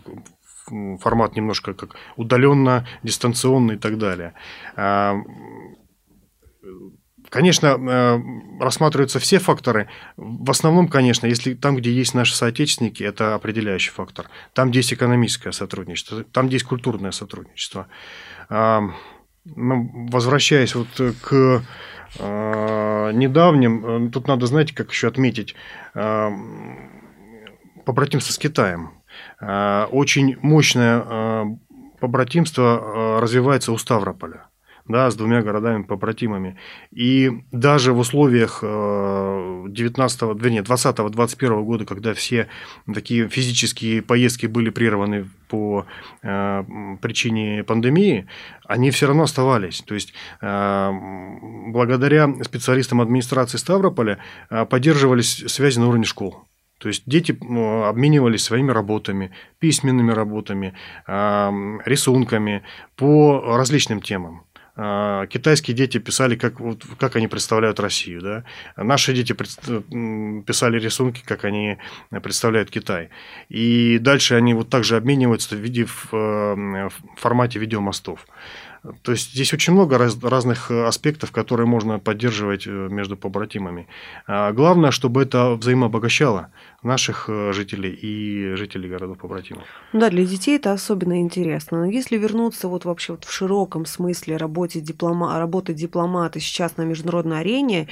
формат 1.00 1.36
немножко 1.36 1.74
как 1.74 1.96
удаленно, 2.16 2.86
дистанционно 3.02 3.72
и 3.72 3.76
так 3.76 3.98
далее. 3.98 4.34
Конечно, 7.32 7.66
э, 7.68 8.20
рассматриваются 8.60 9.18
все 9.18 9.38
факторы. 9.38 9.88
В 10.18 10.50
основном, 10.50 10.86
конечно, 10.86 11.26
если 11.26 11.54
там, 11.54 11.76
где 11.76 11.90
есть 11.90 12.12
наши 12.12 12.36
соотечественники, 12.36 13.02
это 13.02 13.34
определяющий 13.34 13.90
фактор. 13.90 14.28
Там, 14.52 14.68
где 14.68 14.80
есть 14.80 14.92
экономическое 14.92 15.52
сотрудничество, 15.52 16.24
там, 16.24 16.48
где 16.48 16.56
есть 16.56 16.66
культурное 16.66 17.10
сотрудничество. 17.10 17.86
А, 18.50 18.82
ну, 19.46 20.08
возвращаясь 20.10 20.74
вот 20.74 20.88
к 21.22 21.62
э, 22.18 23.12
недавним, 23.14 23.86
э, 24.08 24.10
тут 24.10 24.28
надо, 24.28 24.44
знаете, 24.44 24.74
как 24.74 24.90
еще 24.90 25.08
отметить, 25.08 25.54
побратимство 27.86 28.30
с 28.30 28.36
Китаем. 28.36 28.90
Очень 29.40 30.36
мощное 30.42 31.58
побратимство 31.98 33.18
развивается 33.22 33.72
у 33.72 33.78
Ставрополя 33.78 34.48
да, 34.86 35.10
с 35.10 35.14
двумя 35.16 35.42
городами-побратимами. 35.42 36.56
И 36.90 37.30
даже 37.52 37.92
в 37.92 37.98
условиях 37.98 38.62
19 38.62 40.22
вернее, 40.42 40.62
20-21 40.62 41.62
года, 41.62 41.84
когда 41.84 42.14
все 42.14 42.48
такие 42.92 43.28
физические 43.28 44.02
поездки 44.02 44.46
были 44.46 44.70
прерваны 44.70 45.28
по 45.48 45.86
причине 46.20 47.62
пандемии, 47.64 48.26
они 48.66 48.90
все 48.90 49.06
равно 49.06 49.22
оставались. 49.24 49.82
То 49.82 49.94
есть, 49.94 50.14
благодаря 50.40 52.34
специалистам 52.42 53.00
администрации 53.00 53.58
Ставрополя 53.58 54.18
поддерживались 54.70 55.44
связи 55.46 55.78
на 55.78 55.88
уровне 55.88 56.04
школ. 56.04 56.44
То 56.78 56.88
есть 56.88 57.04
дети 57.06 57.30
обменивались 57.30 58.42
своими 58.42 58.72
работами, 58.72 59.30
письменными 59.60 60.10
работами, 60.10 60.74
рисунками 61.06 62.62
по 62.96 63.56
различным 63.56 64.00
темам. 64.00 64.42
А, 64.74 65.26
китайские 65.26 65.76
дети 65.76 65.98
писали, 65.98 66.34
как, 66.36 66.54
как 66.98 67.16
они 67.16 67.28
представляют 67.28 67.78
Россию. 67.80 68.22
Да? 68.22 68.44
Наши 68.76 69.12
дети 69.12 69.32
писали 69.32 70.78
рисунки, 70.78 71.22
как 71.24 71.44
они 71.44 71.78
представляют 72.22 72.70
Китай. 72.70 73.10
И 73.48 73.98
дальше 73.98 74.34
они 74.34 74.54
вот 74.54 74.70
также 74.70 74.96
обмениваются 74.96 75.56
в 75.56 75.58
виде 75.58 75.84
в 75.84 76.90
формате 77.16 77.58
видеомостов. 77.58 78.26
То 79.02 79.12
есть 79.12 79.32
здесь 79.32 79.52
очень 79.52 79.72
много 79.72 79.96
раз, 79.96 80.18
разных 80.22 80.70
э, 80.70 80.86
аспектов, 80.86 81.30
которые 81.30 81.66
можно 81.66 82.00
поддерживать 82.00 82.66
э, 82.66 82.70
между 82.70 83.16
побратимами. 83.16 83.86
А 84.26 84.52
главное, 84.52 84.90
чтобы 84.90 85.22
это 85.22 85.54
взаимообогащало 85.54 86.50
наших 86.82 87.26
э, 87.28 87.52
жителей 87.52 87.90
и 87.92 88.56
жителей 88.56 88.88
городов 88.88 89.18
побратимов. 89.18 89.62
Ну 89.92 90.00
да, 90.00 90.10
для 90.10 90.24
детей 90.24 90.56
это 90.56 90.72
особенно 90.72 91.20
интересно. 91.20 91.78
Но 91.78 91.84
если 91.86 92.18
вернуться 92.18 92.66
вот 92.66 92.84
вообще 92.84 93.12
вот 93.12 93.24
в 93.24 93.32
широком 93.32 93.86
смысле 93.86 94.36
работе 94.36 94.80
диплома, 94.80 95.38
работы 95.38 95.74
дипломата 95.74 96.40
сейчас 96.40 96.76
на 96.76 96.82
международной 96.82 97.40
арене, 97.40 97.86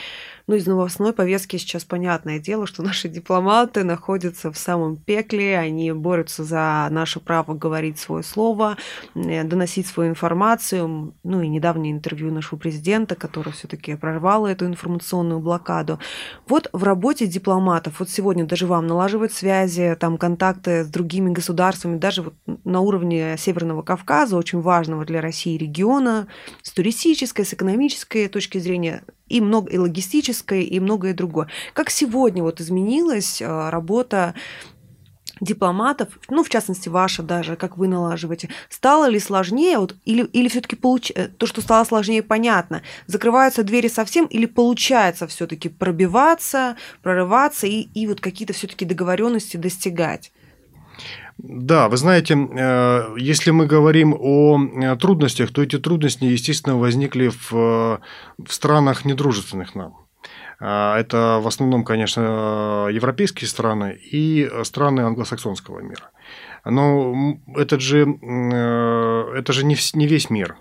ну, 0.50 0.56
из 0.56 0.66
новостной 0.66 1.12
повестки 1.12 1.58
сейчас 1.58 1.84
понятное 1.84 2.40
дело, 2.40 2.66
что 2.66 2.82
наши 2.82 3.08
дипломаты 3.08 3.84
находятся 3.84 4.50
в 4.50 4.58
самом 4.58 4.96
пекле, 4.96 5.56
они 5.56 5.92
борются 5.92 6.42
за 6.42 6.88
наше 6.90 7.20
право 7.20 7.54
говорить 7.54 8.00
свое 8.00 8.24
слово, 8.24 8.76
доносить 9.14 9.86
свою 9.86 10.10
информацию. 10.10 11.14
Ну 11.22 11.42
и 11.42 11.46
недавнее 11.46 11.92
интервью 11.92 12.32
нашего 12.32 12.58
президента, 12.58 13.14
который 13.14 13.52
все-таки 13.52 13.94
прорвал 13.94 14.44
эту 14.44 14.66
информационную 14.66 15.38
блокаду. 15.38 16.00
Вот 16.48 16.68
в 16.72 16.82
работе 16.82 17.28
дипломатов, 17.28 18.00
вот 18.00 18.10
сегодня 18.10 18.44
даже 18.44 18.66
вам 18.66 18.88
налаживать 18.88 19.32
связи, 19.32 19.96
там 20.00 20.18
контакты 20.18 20.82
с 20.82 20.88
другими 20.88 21.30
государствами, 21.30 21.96
даже 21.96 22.22
вот 22.22 22.34
на 22.64 22.80
уровне 22.80 23.36
Северного 23.38 23.82
Кавказа, 23.82 24.36
очень 24.36 24.60
важного 24.60 25.04
для 25.04 25.20
России 25.20 25.56
региона, 25.56 26.26
с 26.62 26.72
туристической, 26.72 27.44
с 27.44 27.54
экономической 27.54 28.26
точки 28.26 28.58
зрения, 28.58 29.04
и 29.28 29.40
много 29.40 29.70
и 29.70 29.78
логистическое, 30.40 30.60
и 30.60 30.80
многое 30.80 31.14
другое. 31.14 31.48
Как 31.72 31.90
сегодня 31.90 32.42
вот 32.42 32.60
изменилась 32.60 33.42
а, 33.42 33.70
работа 33.70 34.34
дипломатов, 35.40 36.08
ну, 36.28 36.42
в 36.44 36.50
частности, 36.50 36.90
ваша 36.90 37.22
даже, 37.22 37.56
как 37.56 37.78
вы 37.78 37.88
налаживаете, 37.88 38.50
стало 38.68 39.08
ли 39.08 39.18
сложнее, 39.18 39.78
вот, 39.78 39.96
или, 40.04 40.24
или 40.24 40.48
все-таки 40.48 40.76
получ... 40.76 41.10
Э, 41.14 41.28
то, 41.28 41.46
что 41.46 41.62
стало 41.62 41.84
сложнее, 41.84 42.22
понятно, 42.22 42.82
закрываются 43.06 43.62
двери 43.62 43.88
совсем, 43.88 44.26
или 44.26 44.44
получается 44.44 45.26
все-таки 45.26 45.70
пробиваться, 45.70 46.76
прорываться 47.02 47.66
и, 47.66 47.88
и 47.94 48.06
вот 48.06 48.20
какие-то 48.20 48.52
все-таки 48.52 48.84
договоренности 48.84 49.56
достигать? 49.56 50.30
Да, 51.42 51.88
вы 51.88 51.96
знаете, 51.96 52.34
э, 52.34 53.14
если 53.16 53.50
мы 53.50 53.66
говорим 53.66 54.14
о 54.18 54.58
э, 54.58 54.96
трудностях, 54.96 55.52
то 55.52 55.62
эти 55.62 55.78
трудности, 55.78 56.24
естественно, 56.24 56.76
возникли 56.76 57.28
в, 57.28 57.52
э, 57.52 57.98
в 58.38 58.52
странах 58.52 59.04
недружественных 59.04 59.74
нам. 59.74 59.94
Это 60.60 61.40
в 61.42 61.46
основном, 61.46 61.84
конечно, 61.84 62.88
европейские 62.92 63.48
страны 63.48 63.98
и 64.12 64.46
страны 64.64 65.00
англосаксонского 65.00 65.80
мира. 65.80 66.10
Но 66.66 67.38
это 67.56 67.80
же, 67.80 68.02
это 68.02 69.52
же 69.54 69.64
не 69.64 70.06
весь 70.06 70.28
мир. 70.28 70.58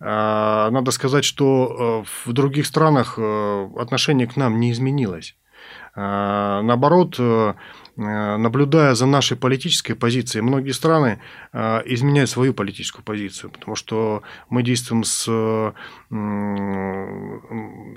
Надо 0.00 0.90
сказать, 0.90 1.24
что 1.24 2.04
в 2.24 2.32
других 2.32 2.66
странах 2.66 3.16
отношение 3.16 4.26
к 4.26 4.36
нам 4.36 4.58
не 4.58 4.72
изменилось. 4.72 5.36
Наоборот, 5.94 7.16
Э, 7.18 7.54
наблюдая 7.98 8.94
за 8.94 9.06
нашей 9.06 9.36
политической 9.36 9.94
позицией, 9.94 10.42
многие 10.42 10.70
страны 10.70 11.20
э, 11.52 11.82
изменяют 11.86 12.30
свою 12.30 12.54
политическую 12.54 13.04
позицию, 13.04 13.50
потому 13.50 13.74
что 13.74 14.22
мы 14.48 14.62
действуем 14.62 15.02
с, 15.04 15.28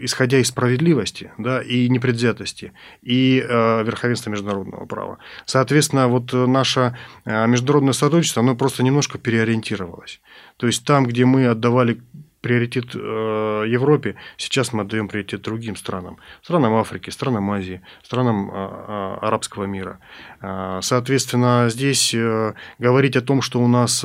исходя 0.03 0.39
из 0.39 0.47
справедливости 0.47 1.31
да, 1.37 1.61
и 1.61 1.87
непредвзятости, 1.87 2.73
и 3.03 3.45
э, 3.47 3.83
верховенства 3.83 4.31
международного 4.31 4.85
права. 4.85 5.19
Соответственно, 5.45 6.07
вот 6.07 6.33
наше 6.33 6.97
международное 7.25 7.93
сотрудничество, 7.93 8.41
оно 8.41 8.55
просто 8.55 8.83
немножко 8.83 9.17
переориентировалось. 9.17 10.19
То 10.57 10.67
есть 10.67 10.85
там, 10.85 11.05
где 11.05 11.25
мы 11.25 11.47
отдавали 11.47 12.01
приоритет 12.41 12.95
э, 12.95 12.99
Европе, 13.67 14.15
сейчас 14.37 14.73
мы 14.73 14.81
отдаем 14.81 15.07
приоритет 15.07 15.41
другим 15.41 15.75
странам. 15.75 16.17
Странам 16.41 16.73
Африки, 16.73 17.09
странам 17.09 17.49
Азии, 17.51 17.81
странам 18.03 18.49
э, 18.49 18.53
э, 18.53 19.17
арабского 19.21 19.65
мира. 19.65 19.99
Соответственно, 20.81 21.67
здесь 21.69 22.15
говорить 22.79 23.15
о 23.15 23.21
том, 23.21 23.41
что 23.43 23.61
у 23.61 23.67
нас 23.67 24.03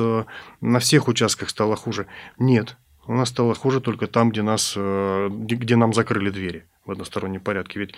на 0.61 0.79
всех 0.79 1.07
участках 1.07 1.49
стало 1.49 1.75
хуже, 1.75 2.05
нет. 2.37 2.77
У 3.07 3.13
нас 3.13 3.29
стало 3.29 3.55
хуже 3.55 3.81
только 3.81 4.05
там, 4.05 4.29
где, 4.29 4.43
нас, 4.43 4.77
где 4.77 5.75
нам 5.75 5.93
закрыли 5.93 6.29
двери 6.29 6.65
в 6.87 6.91
одностороннем 6.91 7.41
порядке. 7.41 7.79
Ведь 7.79 7.93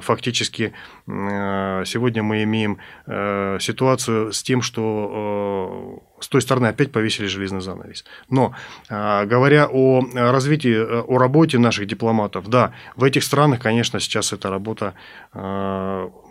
фактически 0.00 0.72
сегодня 1.06 2.22
мы 2.22 2.42
имеем 2.42 2.78
ситуацию 3.60 4.32
с 4.32 4.42
тем, 4.42 4.62
что 4.62 6.02
с 6.18 6.28
той 6.28 6.42
стороны 6.42 6.66
опять 6.66 6.92
повесили 6.92 7.26
железный 7.26 7.60
занавес. 7.60 8.04
Но 8.28 8.54
говоря 8.88 9.68
о 9.70 10.02
развитии, 10.14 10.76
о 10.76 11.18
работе 11.18 11.58
наших 11.58 11.86
дипломатов, 11.86 12.48
да, 12.48 12.72
в 12.96 13.04
этих 13.04 13.22
странах, 13.22 13.60
конечно, 13.60 14.00
сейчас 14.00 14.32
эта 14.32 14.50
работа 14.50 14.94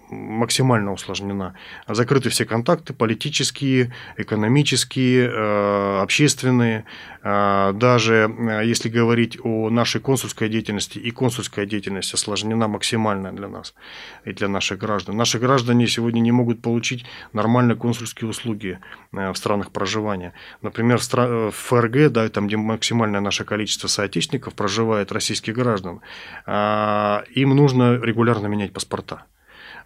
максимально 0.10 0.94
усложнена. 0.94 1.56
Закрыты 1.88 2.30
все 2.30 2.46
контакты 2.46 2.94
политические, 2.94 3.94
экономические, 4.18 5.30
э, 5.30 6.00
общественные. 6.02 6.86
Э, 7.24 7.74
даже 7.74 8.34
э, 8.38 8.66
если 8.66 8.90
говорить 8.90 9.38
о 9.44 9.70
нашей 9.70 10.02
консульской 10.02 10.50
деятельности, 10.50 10.98
и 10.98 11.12
консульская 11.12 11.66
деятельность 11.66 12.14
осложнена 12.14 12.68
максимально 12.68 13.32
для 13.32 13.48
нас 13.48 13.74
и 14.26 14.34
для 14.34 14.48
наших 14.48 14.80
граждан. 14.80 15.18
Наши 15.18 15.40
граждане 15.40 15.88
сегодня 15.88 16.20
не 16.20 16.32
могут 16.32 16.62
получить 16.62 17.06
нормальные 17.34 17.76
консульские 17.76 18.30
услуги 18.30 18.80
в 19.12 19.36
странах 19.36 19.72
проживания. 19.72 20.34
Например, 20.62 21.00
в 21.00 21.52
ФРГ, 21.52 22.12
да, 22.12 22.30
там, 22.30 22.48
где 22.48 22.58
максимальное 22.58 23.22
наше 23.22 23.44
количество 23.46 23.88
соотечественников 23.88 24.54
проживает 24.54 25.12
российских 25.12 25.56
граждан, 25.56 26.02
им 26.48 27.50
нужно 27.56 28.00
регулярно 28.02 28.48
менять 28.48 28.74
паспорта. 28.74 29.26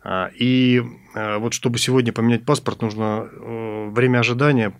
А, 0.03 0.29
и 0.37 0.83
а, 1.15 1.39
вот 1.39 1.53
чтобы 1.53 1.79
сегодня 1.79 2.11
поменять 2.11 2.45
паспорт, 2.45 2.81
нужно 2.81 3.29
э, 3.31 3.89
время 3.89 4.19
ожидания 4.19 4.73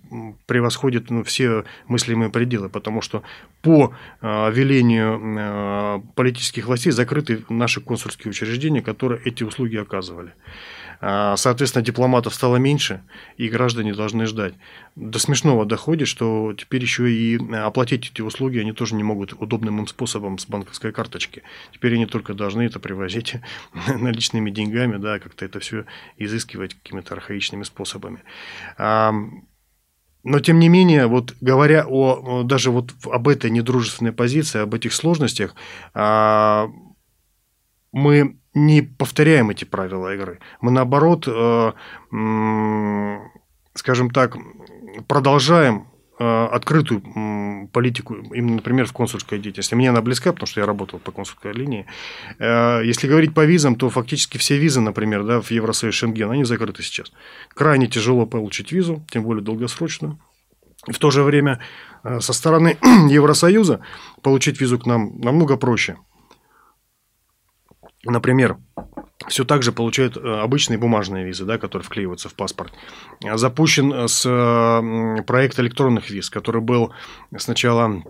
превосходит 0.46 1.10
ну, 1.10 1.24
все 1.24 1.64
мыслимые 1.88 2.30
пределы, 2.30 2.70
потому 2.70 3.02
что 3.02 3.24
по 3.62 3.94
а, 4.22 4.50
велению 4.50 6.04
политических 6.16 6.68
властей 6.68 6.92
закрыты 6.92 7.46
наши 7.50 7.80
консульские 7.80 8.32
учреждения, 8.32 8.82
которые 8.82 9.22
эти 9.24 9.44
услуги 9.44 9.78
оказывали. 9.78 10.34
А, 11.06 11.36
соответственно, 11.36 11.84
дипломатов 11.84 12.34
стало 12.34 12.56
меньше, 12.56 13.04
и 13.36 13.50
граждане 13.50 13.94
должны 13.94 14.26
ждать. 14.26 14.54
До 14.96 15.20
смешного 15.20 15.66
доходит, 15.66 16.08
что 16.08 16.54
теперь 16.54 16.82
еще 16.82 17.12
и 17.12 17.38
оплатить 17.54 18.10
эти 18.10 18.22
услуги 18.22 18.60
они 18.60 18.72
тоже 18.72 18.96
не 18.96 19.04
могут 19.04 19.34
удобным 19.34 19.80
им 19.80 19.88
способом 19.88 20.38
с 20.38 20.46
банковской 20.46 20.94
карточки. 20.94 21.44
Теперь 21.74 21.96
они 21.96 22.06
только 22.06 22.34
должны 22.34 22.62
это 22.62 22.80
привозить 22.80 23.36
наличными 23.88 24.50
деньгами, 24.50 24.96
да, 24.96 25.20
как-то 25.20 25.44
это 25.44 25.60
все 25.60 25.84
изыскивать 26.18 26.76
какими-то 26.76 27.16
архаичными 27.16 27.64
способами. 27.64 28.24
Но, 28.78 30.40
тем 30.42 30.58
не 30.58 30.70
менее, 30.70 31.08
вот 31.08 31.36
говоря 31.42 31.86
о, 31.86 32.44
даже 32.44 32.72
вот 32.72 32.94
об 33.12 33.28
этой 33.28 33.52
недружественной 33.52 34.14
позиции, 34.14 34.62
об 34.62 34.74
этих 34.74 34.94
сложностях, 34.94 35.54
а, 35.94 36.70
мы 37.94 38.38
не 38.54 38.82
повторяем 38.82 39.50
эти 39.50 39.64
правила 39.64 40.14
игры. 40.14 40.40
Мы, 40.62 40.72
наоборот, 40.72 41.28
э, 41.28 41.72
скажем 43.74 44.10
так, 44.10 44.36
продолжаем 45.08 45.88
э, 46.20 46.46
открытую 46.46 47.70
политику, 47.72 48.16
именно, 48.16 48.56
например, 48.58 48.86
в 48.86 48.94
консульской 48.94 49.40
деятельности. 49.40 49.76
Мне 49.76 49.90
она 49.90 50.02
близка, 50.02 50.34
потому 50.34 50.48
что 50.48 50.60
я 50.60 50.66
работал 50.66 51.00
по 51.00 51.12
консульской 51.12 51.54
линии. 51.54 51.86
Э, 52.40 52.82
если 52.84 53.08
говорить 53.08 53.34
по 53.34 53.46
визам, 53.46 53.76
то 53.76 53.90
фактически 53.90 54.38
все 54.38 54.58
визы, 54.58 54.82
например, 54.82 55.24
да, 55.24 55.40
в 55.40 55.50
Евросоюз 55.52 55.96
Шенген, 55.96 56.32
они 56.32 56.44
закрыты 56.44 56.84
сейчас. 56.84 57.12
Крайне 57.54 57.88
тяжело 57.88 58.26
получить 58.26 58.72
визу, 58.72 59.06
тем 59.10 59.24
более 59.24 59.44
долгосрочную. 59.44 60.20
В 60.88 60.98
то 61.00 61.12
же 61.12 61.24
время 61.24 61.60
со 62.20 62.34
стороны 62.34 62.78
Евросоюза 63.10 63.80
получить 64.22 64.60
визу 64.60 64.80
к 64.80 64.86
нам 64.86 65.20
намного 65.20 65.58
проще– 65.58 65.98
например, 68.04 68.58
все 69.28 69.46
так 69.46 69.64
же 69.64 69.72
получают 69.72 70.18
э, 70.18 70.20
обычные 70.20 70.78
бумажные 70.78 71.26
визы, 71.26 71.46
да, 71.46 71.58
которые 71.58 71.86
вклеиваются 71.86 72.30
в 72.30 72.36
паспорт. 72.36 72.74
Запущен 73.22 73.94
э, 73.94 74.08
с 74.08 74.24
проект 75.26 75.60
электронных 75.60 76.10
виз, 76.10 76.30
который 76.30 76.62
был 76.62 76.94
сначала 77.38 78.04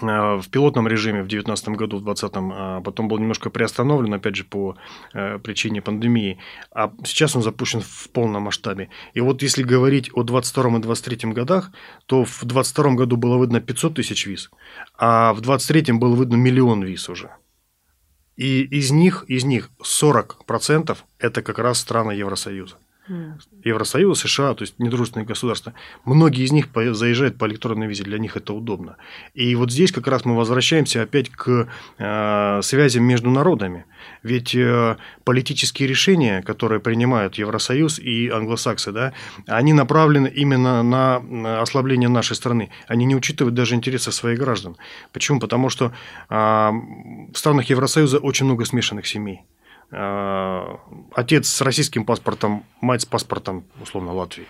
э, 0.00 0.06
в 0.06 0.44
пилотном 0.50 0.88
режиме 0.88 1.22
в 1.22 1.28
2019 1.28 1.68
году, 1.70 1.98
в 1.98 2.04
2020, 2.04 2.36
а 2.36 2.80
потом 2.80 3.08
был 3.08 3.18
немножко 3.18 3.50
приостановлен, 3.50 4.14
опять 4.14 4.36
же, 4.36 4.44
по 4.44 4.76
причине 5.12 5.82
пандемии, 5.82 6.38
а 6.72 6.92
сейчас 7.04 7.36
он 7.36 7.42
запущен 7.42 7.80
в 7.80 8.08
полном 8.10 8.44
масштабе. 8.44 8.88
И 9.12 9.20
вот 9.20 9.42
если 9.42 9.62
говорить 9.62 10.10
о 10.14 10.22
2022 10.22 10.62
и 10.78 10.82
2023 10.82 11.32
годах, 11.32 11.70
то 12.06 12.24
в 12.24 12.44
2022 12.44 12.94
году 12.94 13.16
было 13.16 13.36
выдано 13.36 13.60
500 13.60 13.94
тысяч 13.94 14.26
виз, 14.26 14.50
а 14.96 15.32
в 15.32 15.40
2023 15.40 15.94
было 15.98 16.14
выдано 16.14 16.36
миллион 16.36 16.82
виз 16.82 17.08
уже. 17.08 17.30
И 18.38 18.62
из 18.62 18.92
них, 18.92 19.24
из 19.26 19.42
них 19.42 19.68
40% 19.82 20.96
это 21.18 21.42
как 21.42 21.58
раз 21.58 21.80
страны 21.80 22.12
Евросоюза. 22.12 22.76
Евросоюз, 23.64 24.20
США, 24.20 24.54
то 24.54 24.62
есть 24.62 24.78
недружественные 24.78 25.26
государства, 25.26 25.74
многие 26.04 26.44
из 26.44 26.52
них 26.52 26.68
заезжают 26.74 27.38
по 27.38 27.46
электронной 27.46 27.86
визе, 27.86 28.04
для 28.04 28.18
них 28.18 28.36
это 28.36 28.52
удобно. 28.52 28.96
И 29.34 29.54
вот 29.54 29.70
здесь 29.70 29.92
как 29.92 30.06
раз 30.06 30.24
мы 30.24 30.36
возвращаемся 30.36 31.02
опять 31.02 31.30
к 31.30 31.68
э, 31.98 32.60
связям 32.62 33.04
между 33.04 33.30
народами. 33.30 33.84
Ведь 34.22 34.54
э, 34.54 34.96
политические 35.24 35.88
решения, 35.88 36.42
которые 36.42 36.80
принимают 36.80 37.36
Евросоюз 37.36 37.98
и 37.98 38.28
англосаксы, 38.28 38.92
да, 38.92 39.12
они 39.46 39.72
направлены 39.72 40.28
именно 40.28 40.82
на 40.82 41.62
ослабление 41.62 42.08
нашей 42.08 42.36
страны. 42.36 42.70
Они 42.86 43.04
не 43.04 43.16
учитывают 43.16 43.54
даже 43.54 43.74
интересы 43.74 44.12
своих 44.12 44.38
граждан. 44.38 44.76
Почему? 45.12 45.40
Потому 45.40 45.70
что 45.70 45.92
э, 46.30 46.34
в 46.34 47.36
странах 47.36 47.70
Евросоюза 47.70 48.18
очень 48.18 48.46
много 48.46 48.64
смешанных 48.64 49.06
семей. 49.06 49.42
Э, 49.90 50.76
отец 51.12 51.48
с 51.48 51.60
российским 51.60 52.04
паспортом, 52.04 52.64
мать 52.80 53.02
с 53.02 53.06
паспортом, 53.06 53.64
условно, 53.80 54.12
Латвии. 54.12 54.46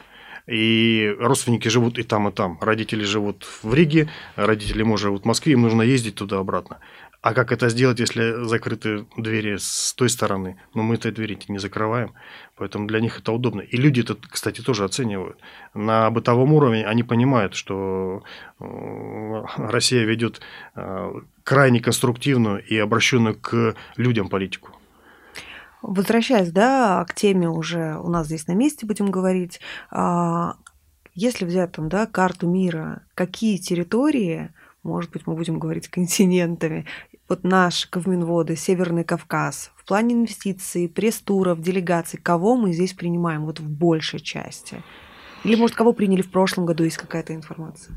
И 0.46 1.14
родственники 1.20 1.68
живут 1.68 1.98
и 1.98 2.02
там, 2.02 2.28
и 2.28 2.32
там. 2.32 2.58
Родители 2.60 3.04
живут 3.04 3.44
в 3.62 3.72
Риге, 3.72 4.08
родители 4.34 4.82
мужа 4.82 5.08
живут 5.08 5.22
в 5.22 5.26
Москве, 5.26 5.52
им 5.52 5.62
нужно 5.62 5.82
ездить 5.82 6.14
туда-обратно. 6.14 6.78
А 7.20 7.34
как 7.34 7.52
это 7.52 7.68
сделать, 7.68 7.98
если 7.98 8.44
закрыты 8.44 9.04
двери 9.16 9.56
с 9.58 9.92
той 9.94 10.08
стороны? 10.08 10.56
Но 10.72 10.82
ну, 10.82 10.88
мы 10.88 10.94
этой 10.94 11.10
двери 11.10 11.36
не 11.48 11.58
закрываем, 11.58 12.14
поэтому 12.56 12.86
для 12.86 13.00
них 13.00 13.18
это 13.18 13.32
удобно. 13.32 13.60
И 13.60 13.76
люди 13.76 14.00
это, 14.00 14.16
кстати, 14.16 14.62
тоже 14.62 14.84
оценивают. 14.84 15.36
На 15.74 16.08
бытовом 16.10 16.52
уровне 16.52 16.86
они 16.86 17.02
понимают, 17.02 17.54
что 17.54 18.22
э, 18.60 19.44
Россия 19.56 20.04
ведет 20.04 20.40
э, 20.76 21.12
крайне 21.42 21.80
конструктивную 21.80 22.64
и 22.64 22.78
обращенную 22.78 23.34
к 23.34 23.74
людям 23.96 24.28
политику. 24.28 24.77
Возвращаясь, 25.82 26.50
да, 26.50 27.04
к 27.08 27.14
теме 27.14 27.48
уже 27.48 27.98
у 27.98 28.08
нас 28.08 28.26
здесь 28.26 28.46
на 28.46 28.52
месте 28.52 28.86
будем 28.86 29.10
говорить. 29.10 29.60
А, 29.90 30.56
если 31.14 31.44
взять 31.44 31.72
там, 31.72 31.88
да, 31.88 32.06
карту 32.06 32.48
мира, 32.48 33.02
какие 33.14 33.58
территории, 33.58 34.52
может 34.82 35.10
быть, 35.12 35.26
мы 35.26 35.34
будем 35.34 35.58
говорить 35.58 35.88
континентами, 35.88 36.86
вот 37.28 37.44
наши 37.44 37.88
Ковминводы, 37.90 38.56
Северный 38.56 39.04
Кавказ, 39.04 39.70
в 39.76 39.84
плане 39.84 40.14
инвестиций, 40.14 40.88
пресс-туров, 40.88 41.60
делегаций, 41.60 42.18
кого 42.18 42.56
мы 42.56 42.72
здесь 42.72 42.94
принимаем 42.94 43.44
вот 43.44 43.60
в 43.60 43.68
большей 43.68 44.20
части? 44.20 44.82
Или, 45.44 45.56
может, 45.56 45.76
кого 45.76 45.92
приняли 45.92 46.22
в 46.22 46.30
прошлом 46.30 46.66
году, 46.66 46.84
есть 46.84 46.96
какая-то 46.96 47.34
информация? 47.34 47.94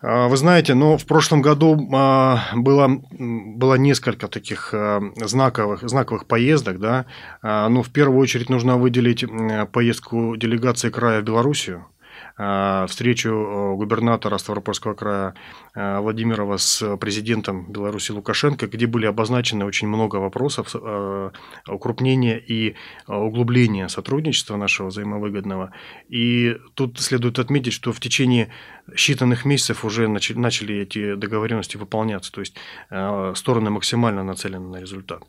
А, 0.00 0.28
вы 0.28 0.36
знаете, 0.36 0.74
ну, 0.74 0.96
в 0.96 1.06
прошлом 1.06 1.42
году 1.42 1.88
а, 1.94 2.40
было, 2.54 2.88
было 3.10 3.74
несколько 3.74 4.28
таких 4.28 4.70
а, 4.72 5.00
знаковых, 5.16 5.88
знаковых 5.88 6.26
поездок, 6.26 6.78
да. 6.78 7.06
Ну, 7.42 7.82
в 7.82 7.90
первую 7.90 8.20
очередь 8.20 8.48
нужно 8.48 8.76
выделить 8.76 9.24
поездку 9.72 10.36
делегации 10.36 10.90
края 10.90 11.20
в 11.20 11.24
Белоруссию. 11.24 11.86
Встречу 12.36 13.74
губернатора 13.76 14.38
Ставропольского 14.38 14.94
края 14.94 15.34
Владимирова 15.74 16.56
с 16.56 16.96
президентом 16.96 17.70
Беларуси 17.70 18.12
Лукашенко, 18.12 18.66
где 18.66 18.86
были 18.86 19.06
обозначены 19.06 19.64
очень 19.64 19.88
много 19.88 20.16
вопросов 20.16 20.74
укрупнения 21.68 22.38
и 22.38 22.74
углубления 23.06 23.88
сотрудничества 23.88 24.56
нашего 24.56 24.88
взаимовыгодного. 24.88 25.72
И 26.08 26.56
тут 26.74 27.00
следует 27.00 27.38
отметить, 27.38 27.72
что 27.72 27.92
в 27.92 28.00
течение 28.00 28.48
считанных 28.94 29.46
месяцев 29.46 29.84
уже 29.84 30.08
начали 30.08 30.76
эти 30.76 31.14
договоренности 31.14 31.76
выполняться, 31.76 32.32
то 32.32 32.40
есть 32.40 32.56
стороны 33.34 33.70
максимально 33.70 34.24
нацелены 34.24 34.68
на 34.68 34.80
результат. 34.80 35.22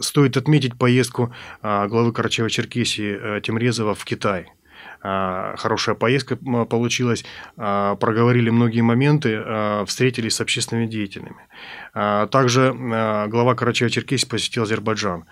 Стоит 0.00 0.36
отметить 0.36 0.78
поездку 0.78 1.34
а, 1.60 1.86
главы 1.86 2.12
Карачаева-Черкесии 2.12 3.36
э, 3.36 3.40
Тимрезова 3.42 3.94
в 3.94 4.04
Китай 4.04 4.46
а, 4.46 4.61
хорошая 5.02 5.94
поездка 5.94 6.36
получилась, 6.36 7.24
а, 7.56 7.96
проговорили 7.96 8.50
многие 8.50 8.82
моменты, 8.82 9.42
встретились 9.86 10.36
с 10.36 10.40
общественными 10.40 10.86
деятелями. 10.86 11.48
Также 11.92 12.72
глава 12.72 13.54
Карачаева-Черкесии 13.54 14.28
посетил 14.28 14.62
Азербайджан. 14.62 15.24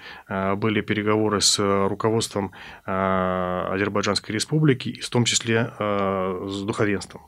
Были 0.57 0.81
переговоры 0.81 1.41
с 1.41 1.59
руководством 1.89 2.53
Азербайджанской 2.85 4.35
республики, 4.35 5.01
в 5.01 5.09
том 5.09 5.25
числе 5.25 5.73
с 5.79 6.63
духовенством 6.63 7.23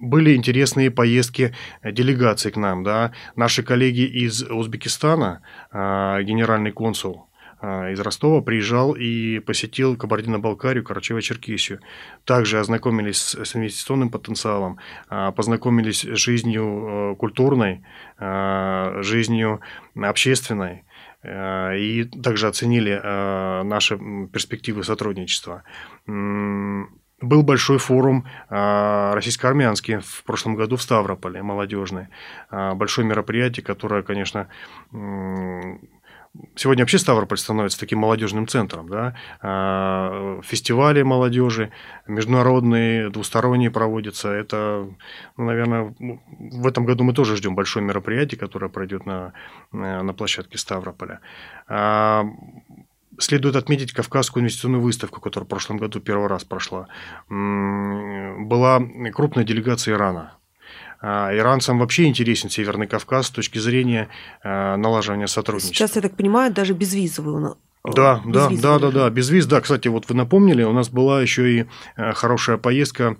были 0.00 0.34
интересные 0.34 0.90
поездки 0.90 1.54
делегаций 1.84 2.50
к 2.50 2.56
нам. 2.56 2.82
Да? 2.82 3.12
Наши 3.36 3.62
коллеги 3.62 4.02
из 4.02 4.42
Узбекистана, 4.42 5.42
а, 5.70 6.22
генеральный 6.22 6.72
консул 6.72 7.26
а, 7.26 7.29
из 7.62 8.00
Ростова 8.00 8.40
приезжал 8.40 8.92
и 8.92 9.38
посетил 9.38 9.96
Кабардино-Балкарию, 9.96 10.84
Карачаево-Черкесию. 10.84 11.80
Также 12.24 12.58
ознакомились 12.58 13.34
с 13.34 13.56
инвестиционным 13.56 14.10
потенциалом, 14.10 14.78
а, 15.08 15.32
познакомились 15.32 16.00
с 16.00 16.16
жизнью 16.16 17.16
культурной, 17.18 17.84
жизнью 18.18 19.60
общественной 19.96 20.84
и 21.24 22.10
также 22.22 22.48
оценили 22.48 22.98
наши 23.64 23.98
перспективы 24.32 24.84
сотрудничества. 24.84 25.64
Был 27.20 27.42
большой 27.42 27.76
форум 27.78 28.26
а, 28.48 29.14
российско-армянский 29.14 29.98
в 29.98 30.24
прошлом 30.24 30.54
году 30.54 30.76
в 30.76 30.82
Ставрополе, 30.82 31.42
молодежный. 31.42 32.08
А, 32.48 32.74
большое 32.74 33.06
мероприятие, 33.06 33.62
которое, 33.62 34.02
конечно, 34.02 34.48
Сегодня 36.54 36.84
вообще 36.84 36.98
Ставрополь 36.98 37.38
становится 37.38 37.80
таким 37.80 37.98
молодежным 37.98 38.46
центром. 38.46 38.88
Да? 38.88 39.16
А, 39.40 40.40
фестивали 40.42 41.02
молодежи, 41.02 41.72
международные, 42.06 43.10
двусторонние 43.10 43.70
проводятся. 43.70 44.28
Это, 44.28 44.88
ну, 45.36 45.44
наверное, 45.44 45.94
в 45.98 46.66
этом 46.66 46.84
году 46.84 47.02
мы 47.04 47.14
тоже 47.14 47.36
ждем 47.36 47.54
большое 47.54 47.84
мероприятие, 47.84 48.38
которое 48.38 48.68
пройдет 48.68 49.06
на, 49.06 49.32
на 49.72 50.12
площадке 50.14 50.56
Ставрополя. 50.56 51.20
Следует 53.18 53.56
отметить 53.56 53.92
Кавказскую 53.92 54.42
инвестиционную 54.42 54.82
выставку, 54.82 55.20
которая 55.20 55.44
в 55.44 55.50
прошлом 55.50 55.78
году 55.78 56.00
первый 56.00 56.28
раз 56.28 56.44
прошла. 56.44 56.86
Была 57.28 58.80
крупная 59.12 59.44
делегация 59.44 59.94
Ирана. 59.94 60.39
А, 61.02 61.34
иранцам 61.34 61.78
вообще 61.78 62.04
интересен 62.04 62.50
Северный 62.50 62.86
Кавказ 62.86 63.28
с 63.28 63.30
точки 63.30 63.58
зрения 63.58 64.08
а, 64.42 64.76
налаживания 64.76 65.26
сотрудничества. 65.26 65.74
Сейчас, 65.74 65.96
я 65.96 66.02
так 66.02 66.16
понимаю, 66.16 66.52
даже 66.52 66.74
безвизовую 66.74 67.40
да, 67.84 68.20
да, 68.26 68.50
да, 68.50 68.78
да, 68.78 68.90
да, 68.90 69.10
без 69.10 69.30
виз, 69.30 69.46
да. 69.46 69.60
Кстати, 69.60 69.88
вот 69.88 70.08
вы 70.08 70.14
напомнили, 70.14 70.62
у 70.62 70.72
нас 70.72 70.90
была 70.90 71.22
еще 71.22 71.60
и 71.60 71.66
э, 71.96 72.12
хорошая 72.12 72.58
поездка 72.58 73.16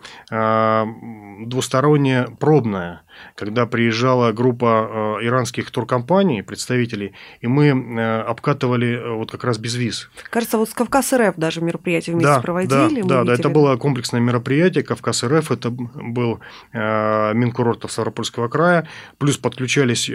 двусторонняя, 1.46 2.29
пробная 2.38 3.03
когда 3.35 3.66
приезжала 3.66 4.33
группа 4.33 5.18
э, 5.20 5.27
иранских 5.27 5.70
туркомпаний, 5.70 6.42
представителей, 6.42 7.14
и 7.40 7.46
мы 7.46 7.68
э, 7.68 8.20
обкатывали 8.23 8.96
э, 8.96 9.14
вот 9.14 9.31
как 9.31 9.44
раз 9.44 9.59
без 9.59 9.75
виз. 9.75 10.11
Кажется, 10.31 10.59
вот 10.59 10.68
с 10.68 10.75
Кавказ 10.75 11.12
РФ 11.12 11.35
даже 11.37 11.61
мероприятие 11.61 12.14
вместе 12.14 12.35
да, 12.35 12.40
проводили. 12.40 13.03
Да, 13.03 13.09
да, 13.09 13.25
да, 13.25 13.35
это 13.35 13.49
было 13.49 13.77
комплексное 13.77 14.20
мероприятие. 14.20 14.85
Кавказ 14.85 15.25
РФ 15.25 15.51
это 15.51 15.70
был 15.70 16.40
Минкурортов 16.73 17.92
Ставропольского 17.92 18.49
края, 18.49 18.87
плюс 19.18 19.38
подключались 19.38 20.07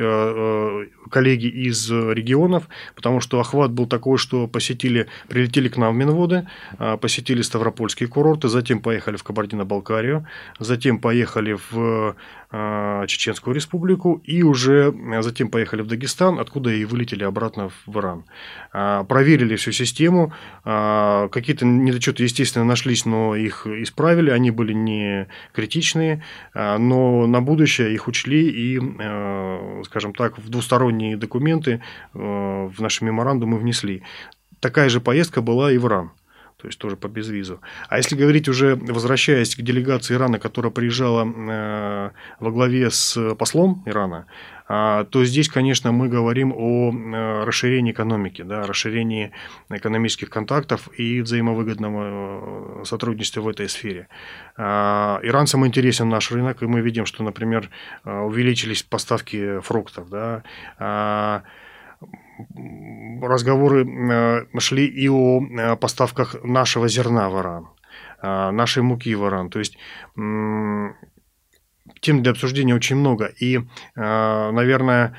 коллеги 1.09 1.47
из 1.47 1.89
регионов, 1.89 2.67
потому 2.95 3.19
что 3.19 3.39
охват 3.39 3.71
был 3.71 3.87
такой, 3.87 4.17
что 4.17 4.34
посетили, 4.51 5.07
прилетели 5.27 5.69
к 5.69 5.77
нам 5.77 5.93
в 5.93 5.97
Минводы, 5.97 6.47
посетили 7.01 7.41
Ставропольские 7.41 8.07
курорты, 8.09 8.49
затем 8.49 8.79
поехали 8.79 9.17
в 9.17 9.23
Кабардино-Балкарию, 9.23 10.27
затем 10.59 10.99
поехали 10.99 11.57
в 11.71 11.75
а, 11.77 12.15
Чеченскую 13.07 13.53
республику 13.53 14.21
и 14.23 14.43
уже 14.43 14.93
а, 15.13 15.21
затем 15.21 15.49
поехали 15.49 15.81
в 15.81 15.87
Дагестан, 15.87 16.39
откуда 16.39 16.71
и 16.71 16.85
вылетели 16.85 17.23
обратно 17.23 17.69
в 17.85 17.97
Иран. 17.99 18.23
А, 18.71 19.03
проверили 19.03 19.55
всю 19.55 19.71
систему, 19.71 20.31
какие-то 20.63 21.65
недочеты, 21.65 22.23
естественно, 22.23 22.65
нашлись, 22.65 23.05
но 23.05 23.35
их 23.35 23.67
исправили, 23.67 24.29
они 24.29 24.51
были 24.51 24.73
не 24.73 25.27
критичные, 25.53 26.23
но 26.53 27.27
на 27.27 27.41
будущее 27.41 27.93
их 27.93 28.07
учли 28.07 28.49
и, 28.49 28.79
скажем 29.85 30.13
так, 30.13 30.37
в 30.37 30.49
двусторонние 30.49 31.17
документы 31.17 31.81
в 32.13 32.75
наши 32.79 33.05
меморандумы 33.05 33.57
внесли. 33.57 34.03
Такая 34.59 34.89
же 34.89 35.01
поездка 35.01 35.41
была 35.41 35.71
и 35.71 35.77
в 35.77 35.85
Иран 35.85 36.11
то 36.65 36.69
есть 36.69 36.79
тоже 36.79 36.95
по 36.97 37.07
безвизу. 37.07 37.61
А 37.89 37.97
если 37.97 38.15
говорить 38.15 38.49
уже, 38.49 38.75
возвращаясь 38.75 39.55
к 39.55 39.61
делегации 39.61 40.15
Ирана, 40.15 40.39
которая 40.39 40.71
приезжала 40.71 41.23
э, 41.23 42.09
во 42.39 42.51
главе 42.51 42.89
с 42.89 43.35
послом 43.35 43.83
Ирана, 43.85 44.25
а, 44.67 45.03
то 45.03 45.23
здесь, 45.25 45.47
конечно, 45.47 45.91
мы 45.91 46.09
говорим 46.09 46.51
о 46.57 46.91
э, 46.91 47.43
расширении 47.43 47.91
экономики, 47.91 48.41
да, 48.41 48.65
расширении 48.65 49.31
экономических 49.69 50.31
контактов 50.31 50.89
и 50.97 51.21
взаимовыгодного 51.21 52.81
э, 52.81 52.85
сотрудничества 52.85 53.41
в 53.41 53.47
этой 53.47 53.69
сфере. 53.69 54.07
А, 54.57 55.19
иранцам 55.21 55.67
интересен 55.67 56.09
наш 56.09 56.31
рынок, 56.31 56.63
и 56.63 56.65
мы 56.65 56.81
видим, 56.81 57.05
что, 57.05 57.23
например, 57.23 57.69
увеличились 58.05 58.81
поставки 58.81 59.59
фруктов, 59.59 60.09
да, 60.09 60.41
а, 60.79 61.43
разговоры 63.21 63.85
э, 63.85 64.59
шли 64.59 64.85
и 64.85 65.09
о 65.09 65.41
э, 65.41 65.75
поставках 65.75 66.35
нашего 66.43 66.87
зерна 66.87 67.29
в 67.29 67.39
Иран, 67.39 67.67
э, 68.21 68.51
нашей 68.51 68.83
муки 68.83 69.13
в 69.15 69.25
Иран. 69.27 69.49
То 69.49 69.59
есть 69.59 69.77
тем 72.01 72.23
для 72.23 72.31
обсуждения 72.31 72.75
очень 72.75 72.95
много. 72.95 73.25
И, 73.25 73.59
наверное, 73.95 75.15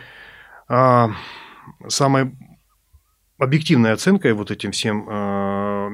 самой 1.88 2.32
объективной 3.38 3.92
оценкой 3.92 4.32
вот 4.32 4.50
этим 4.50 4.72
всем 4.72 5.04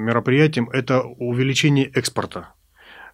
мероприятиям 0.05 0.69
это 0.71 1.03
увеличение 1.03 1.91
экспорта 1.95 2.55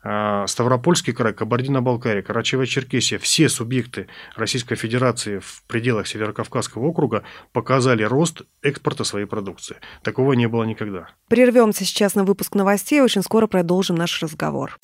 Ставропольский 0.01 1.13
край, 1.13 1.33
Кабардино-Балкария, 1.33 2.23
Карачаево-Черкесия, 2.23 3.19
все 3.19 3.49
субъекты 3.49 4.09
Российской 4.37 4.77
Федерации 4.77 5.39
в 5.39 5.63
пределах 5.67 6.07
Северокавказского 6.07 6.87
округа 6.87 7.25
показали 7.53 8.03
рост 8.03 8.43
экспорта 8.63 9.05
своей 9.05 9.27
продукции. 9.27 9.77
Такого 10.03 10.35
не 10.35 10.47
было 10.47 10.65
никогда. 10.65 11.09
Прервемся 11.29 11.85
сейчас 11.85 12.15
на 12.15 12.25
выпуск 12.25 12.55
новостей, 12.55 13.01
очень 13.01 13.23
скоро 13.23 13.47
продолжим 13.47 13.97
наш 13.97 14.23
разговор. 14.23 14.79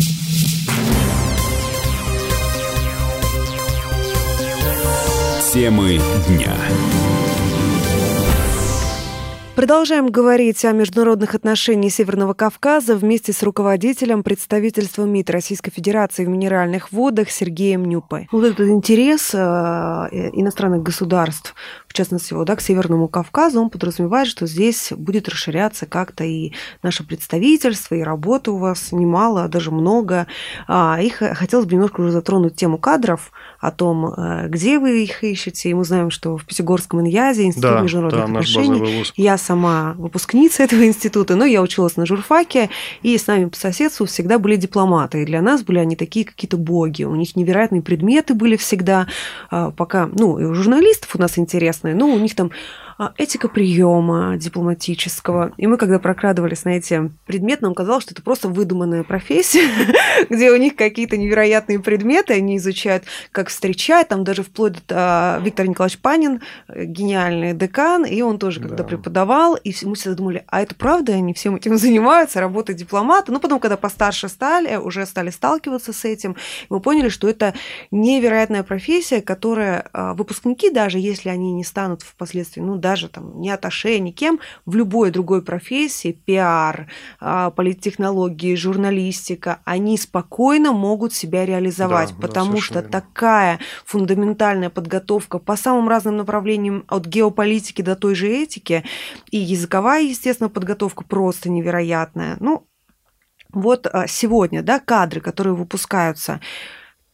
Темы 5.53 6.01
дня. 6.27 6.57
Продолжаем 9.57 10.09
говорить 10.09 10.65
о 10.65 10.73
международных 10.73 11.37
отношениях 11.37 11.93
Северного 11.93 12.35
Кавказа 12.35 12.97
вместе 12.97 13.33
с 13.33 13.41
руководителем 13.45 14.25
представительства 14.25 15.05
МИД 15.05 15.31
Российской 15.31 15.71
Федерации 15.71 16.25
в 16.25 16.29
минеральных 16.29 16.91
водах 16.91 17.31
Сергеем 17.31 17.85
Нюпой. 17.85 18.27
Вот 18.33 18.45
этот 18.45 18.69
интерес 18.69 19.33
э, 19.33 19.39
иностранных 19.39 20.83
государств, 20.83 21.55
в 21.95 21.97
частности, 21.97 22.33
вот, 22.33 22.49
да, 22.49 22.57
к 22.57 22.61
Северному 22.61 23.07
Кавказу, 23.07 23.61
он 23.63 23.71
подразумевает, 23.71 24.27
что 24.27 24.49
здесь 24.49 24.93
будет 24.97 25.29
расширяться 25.29 25.87
как-то 25.87 26.25
и 26.25 26.51
наше 26.83 27.07
представительство, 27.07 27.95
и 27.95 28.03
работа 28.03 28.51
у 28.51 28.57
вас 28.57 28.91
немало, 28.91 29.47
даже 29.47 29.71
много. 29.71 30.27
А, 30.67 30.99
и 31.01 31.09
хотелось 31.09 31.67
бы 31.67 31.75
немножко 31.75 32.01
уже 32.01 32.11
затронуть 32.11 32.57
тему 32.57 32.79
кадров, 32.79 33.31
о 33.65 33.71
том, 33.71 34.13
э, 34.13 34.49
где 34.49 34.79
вы 34.79 35.05
их 35.05 35.25
ищете. 35.25 35.71
И 35.71 35.75
мы 35.75 35.85
знаем, 35.85 36.11
что 36.11 36.37
в 36.37 36.45
Пятигорском 36.45 37.01
Иньязе 37.01 37.45
Институт 37.45 37.71
да, 37.71 37.81
международных 37.81 38.21
да, 38.21 38.27
отношений. 38.27 39.05
Я 39.17 39.39
сама 39.39 39.95
выпускница 39.97 40.65
этого 40.65 40.85
института, 40.85 41.35
но 41.35 41.47
я 41.47 41.63
училась 41.63 41.97
на 41.97 42.05
журфаке, 42.05 42.69
и 43.03 43.17
с 43.17 43.27
нами 43.27 43.47
по 43.47 43.57
соседству 43.57 44.05
всегда 44.05 44.39
были 44.39 44.57
дипломаты. 44.57 45.23
И 45.23 45.25
для 45.25 45.41
нас 45.41 45.63
были 45.63 45.79
они 45.79 45.97
такие 45.97 46.27
какие-то 46.27 46.59
боги. 46.59 47.05
У 47.05 47.15
них 47.15 47.37
невероятные 47.37 47.81
предметы 47.81 48.35
были 48.35 48.57
всегда, 48.57 49.07
а, 49.51 49.71
пока, 49.71 50.11
ну, 50.13 50.39
и 50.39 50.45
у 50.45 50.53
журналистов 50.53 51.17
у 51.17 51.19
нас 51.19 51.39
интересные, 51.85 51.95
но 51.95 52.07
у 52.13 52.19
них 52.19 52.35
там 52.35 52.51
этика 53.17 53.49
приема 53.49 54.37
дипломатического. 54.37 55.53
И 55.57 55.67
мы, 55.67 55.77
когда 55.77 55.99
прокрадывались 55.99 56.65
на 56.65 56.71
эти 56.71 57.11
предметы, 57.27 57.63
нам 57.63 57.75
казалось, 57.75 58.05
что 58.05 58.15
это 58.15 58.23
просто 58.23 58.49
выдуманная 58.49 59.03
профессия, 59.03 59.69
где 60.31 60.51
у 60.51 60.57
них 60.57 60.77
какие-то 60.77 61.17
невероятные 61.17 61.81
предметы, 61.81 62.35
они 62.35 62.57
изучают, 62.59 63.05
как 63.33 63.49
встречать, 63.49 64.09
там 64.09 64.25
даже 64.25 64.43
вплоть 64.43 64.75
до 64.87 64.95
а, 64.97 65.41
Виктор 65.43 65.67
Николаевич 65.67 65.99
Панин, 65.99 66.41
э, 66.69 66.85
гениальный 66.85 67.53
декан, 67.53 68.05
и 68.05 68.21
он 68.23 68.39
тоже 68.39 68.61
когда 68.61 68.85
преподавал, 68.85 69.57
и 69.57 69.75
мы 69.83 69.95
всегда 69.95 70.17
думали, 70.17 70.45
а 70.49 70.63
это 70.63 70.75
правда, 70.75 71.13
они 71.13 71.35
всем 71.35 71.57
этим 71.57 71.77
занимаются, 71.79 72.41
работают 72.41 72.79
дипломаты. 72.79 73.33
Ну, 73.33 73.41
потом, 73.41 73.61
когда 73.61 73.77
постарше 73.77 74.29
стали, 74.29 74.77
уже 74.77 75.07
стали 75.07 75.31
сталкиваться 75.31 75.93
с 75.93 76.05
этим, 76.05 76.37
мы 76.69 76.81
поняли, 76.81 77.09
что 77.09 77.29
это 77.29 77.55
невероятная 77.91 78.63
профессия, 78.63 79.21
которая 79.21 79.89
а, 79.93 80.15
выпускники, 80.15 80.71
даже 80.71 80.99
если 80.99 81.29
они 81.29 81.53
не 81.53 81.65
станут 81.65 82.03
впоследствии, 82.03 82.61
ну, 82.61 82.77
даже 82.85 83.09
там 83.09 83.41
не 83.41 83.49
аташе, 83.49 83.99
никем, 83.99 84.41
в 84.67 84.77
любой 84.77 85.11
другой 85.11 85.41
профессии, 85.41 86.13
пиар, 86.13 86.93
а, 87.19 87.51
политтехнологии, 87.51 88.55
журналистика, 88.57 89.61
они 89.65 89.97
спокойно 89.97 90.73
могут 90.73 91.15
себя 91.15 91.47
реализовать, 91.47 92.11
да, 92.11 92.17
потому 92.21 92.57
да, 92.57 92.61
что 92.61 92.75
верно. 92.75 92.91
такая 92.91 93.59
фундаментальная 93.87 94.69
подготовка 94.69 95.39
по 95.39 95.57
самым 95.57 95.89
разным 95.89 96.19
направлениям, 96.19 96.85
от 96.89 97.07
геополитики 97.07 97.81
до 97.81 97.97
той 97.97 98.15
же 98.15 98.29
этики, 98.29 98.85
и 99.31 99.39
языковая, 99.39 100.03
естественно, 100.03 100.51
подготовка 100.51 101.05
просто 101.05 101.49
невероятная. 101.49 102.37
Ну, 102.39 102.67
вот 103.51 103.87
а, 103.87 104.07
сегодня, 104.07 104.63
да, 104.63 104.79
кадры, 104.79 105.23
которые 105.23 105.55
выпускаются, 105.55 106.39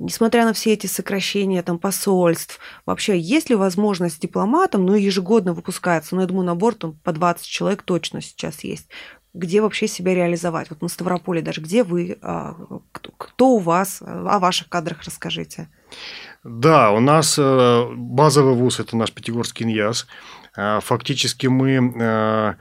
несмотря 0.01 0.45
на 0.45 0.53
все 0.53 0.73
эти 0.73 0.87
сокращения 0.87 1.63
там, 1.63 1.79
посольств, 1.79 2.59
вообще 2.87 3.19
есть 3.19 3.51
ли 3.51 3.55
возможность 3.55 4.21
дипломатам, 4.21 4.85
ну, 4.87 4.95
ежегодно 4.95 5.53
выпускается, 5.53 6.15
ну, 6.15 6.23
я 6.23 6.27
думаю, 6.27 6.47
набор 6.47 6.75
там 6.75 6.95
по 7.05 7.13
20 7.13 7.47
человек 7.47 7.83
точно 7.83 8.21
сейчас 8.21 8.65
есть, 8.65 8.89
где 9.33 9.61
вообще 9.61 9.87
себя 9.87 10.15
реализовать? 10.15 10.71
Вот 10.71 10.83
на 10.83 10.89
Ставрополе 10.89 11.43
даже, 11.43 11.61
где 11.61 11.85
вы, 11.85 12.19
а, 12.21 12.57
кто, 12.93 13.51
у 13.51 13.59
вас, 13.59 14.03
о 14.03 14.39
ваших 14.41 14.69
кадрах 14.69 15.03
расскажите. 15.05 15.69
Да, 16.43 16.91
у 16.91 17.01
нас 17.01 17.39
э, 17.39 17.85
базовый 17.95 18.55
вуз– 18.55 18.81
это 18.81 18.97
наш 18.97 19.13
Пятигорский 19.13 19.67
ИНЯС. 19.67 20.07
Э, 20.57 20.81
фактически 20.81 21.47
мы 21.47 21.73
э, 21.77 22.55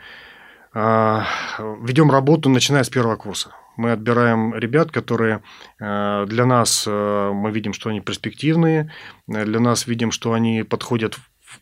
ведем 0.74 2.12
работу, 2.12 2.50
начиная 2.50 2.84
с 2.84 2.90
первого 2.90 3.16
курса 3.16 3.52
мы 3.80 3.94
отбираем 3.94 4.54
ребят, 4.54 4.92
которые 4.92 5.42
э, 5.80 6.26
для 6.28 6.46
нас, 6.46 6.84
э, 6.86 7.32
мы 7.34 7.50
видим, 7.52 7.72
что 7.74 7.90
они 7.90 8.02
перспективные, 8.02 8.92
э, 9.28 9.46
для 9.46 9.60
нас 9.60 9.88
видим, 9.88 10.12
что 10.12 10.34
они 10.34 10.64
подходят 10.64 11.18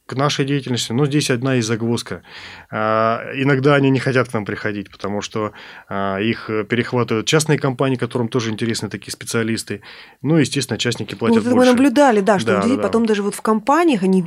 к 0.06 0.16
нашей 0.16 0.44
деятельности. 0.44 0.94
Но 0.94 1.06
здесь 1.06 1.30
одна 1.30 1.56
из 1.56 1.66
загвоздка. 1.66 2.22
Иногда 2.70 3.76
они 3.76 3.90
не 3.90 4.00
хотят 4.00 4.28
к 4.28 4.34
нам 4.34 4.44
приходить, 4.44 4.92
потому 4.92 5.22
что 5.22 5.54
их 5.90 6.50
перехватывают 6.70 7.26
частные 7.26 7.58
компании, 7.58 7.96
которым 7.96 8.28
тоже 8.28 8.52
интересны 8.52 8.90
такие 8.90 9.14
специалисты. 9.14 9.82
Ну, 10.22 10.36
естественно, 10.36 10.78
частники 10.78 11.16
платят 11.16 11.46
ну, 11.46 11.52
больше. 11.52 11.56
Мы 11.56 11.66
наблюдали, 11.66 12.20
да, 12.20 12.38
что 12.38 12.56
да, 12.56 12.64
люди 12.64 12.76
да, 12.76 12.82
потом 12.82 13.04
да. 13.04 13.10
даже 13.10 13.24
вот 13.24 13.34
в 13.36 13.42
компаниях 13.42 14.04
они 14.04 14.26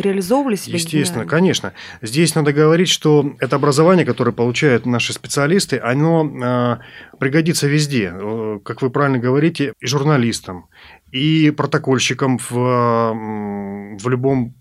реализовывали 0.00 0.56
себя? 0.56 0.74
Естественно, 0.74 1.24
гениально. 1.24 1.30
конечно. 1.30 1.72
Здесь 2.02 2.34
надо 2.34 2.52
говорить, 2.52 2.88
что 2.88 3.34
это 3.40 3.56
образование, 3.56 4.04
которое 4.04 4.32
получают 4.32 4.86
наши 4.86 5.12
специалисты, 5.12 5.78
оно 5.78 6.24
э, 6.24 7.16
пригодится 7.18 7.66
везде. 7.66 8.12
Как 8.64 8.82
вы 8.82 8.90
правильно 8.90 9.18
говорите, 9.18 9.72
и 9.80 9.86
журналистам, 9.86 10.66
и 11.12 11.50
протокольщикам 11.50 12.38
в, 12.38 12.52
в 12.52 14.08
любом 14.08 14.54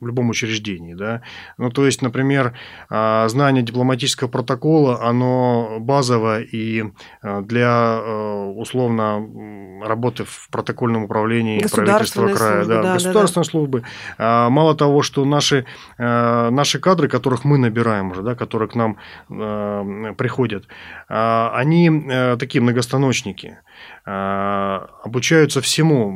в 0.00 0.06
любом 0.06 0.30
учреждении. 0.30 0.94
Да? 0.94 1.22
Ну, 1.58 1.70
то 1.70 1.86
есть, 1.86 2.02
например, 2.02 2.54
а, 2.88 3.28
знание 3.28 3.62
дипломатического 3.62 4.28
протокола, 4.28 5.02
оно 5.02 5.76
базово 5.80 6.40
и 6.40 6.84
а, 7.22 7.42
для 7.42 7.68
а, 7.68 8.52
условно 8.56 9.86
работы 9.86 10.24
в 10.24 10.48
протокольном 10.50 11.04
управлении 11.04 11.60
правительства 11.60 12.28
края, 12.28 12.64
службы, 12.64 12.74
да, 12.74 12.82
да, 12.82 12.94
государственной 12.94 13.44
да, 13.44 13.50
службы. 13.50 13.84
Мало 14.18 14.74
того, 14.74 15.02
что 15.02 15.24
наши, 15.24 15.64
наши 15.98 16.78
кадры, 16.78 17.08
которых 17.08 17.44
мы 17.44 17.56
набираем 17.58 18.10
уже, 18.10 18.22
да, 18.22 18.34
которые 18.34 18.68
к 18.68 18.74
нам 18.74 18.96
приходят, 20.16 20.66
они 21.08 22.36
такие 22.38 22.60
многостаночники. 22.60 23.58
Обучаются 24.04 25.60
всему. 25.62 26.10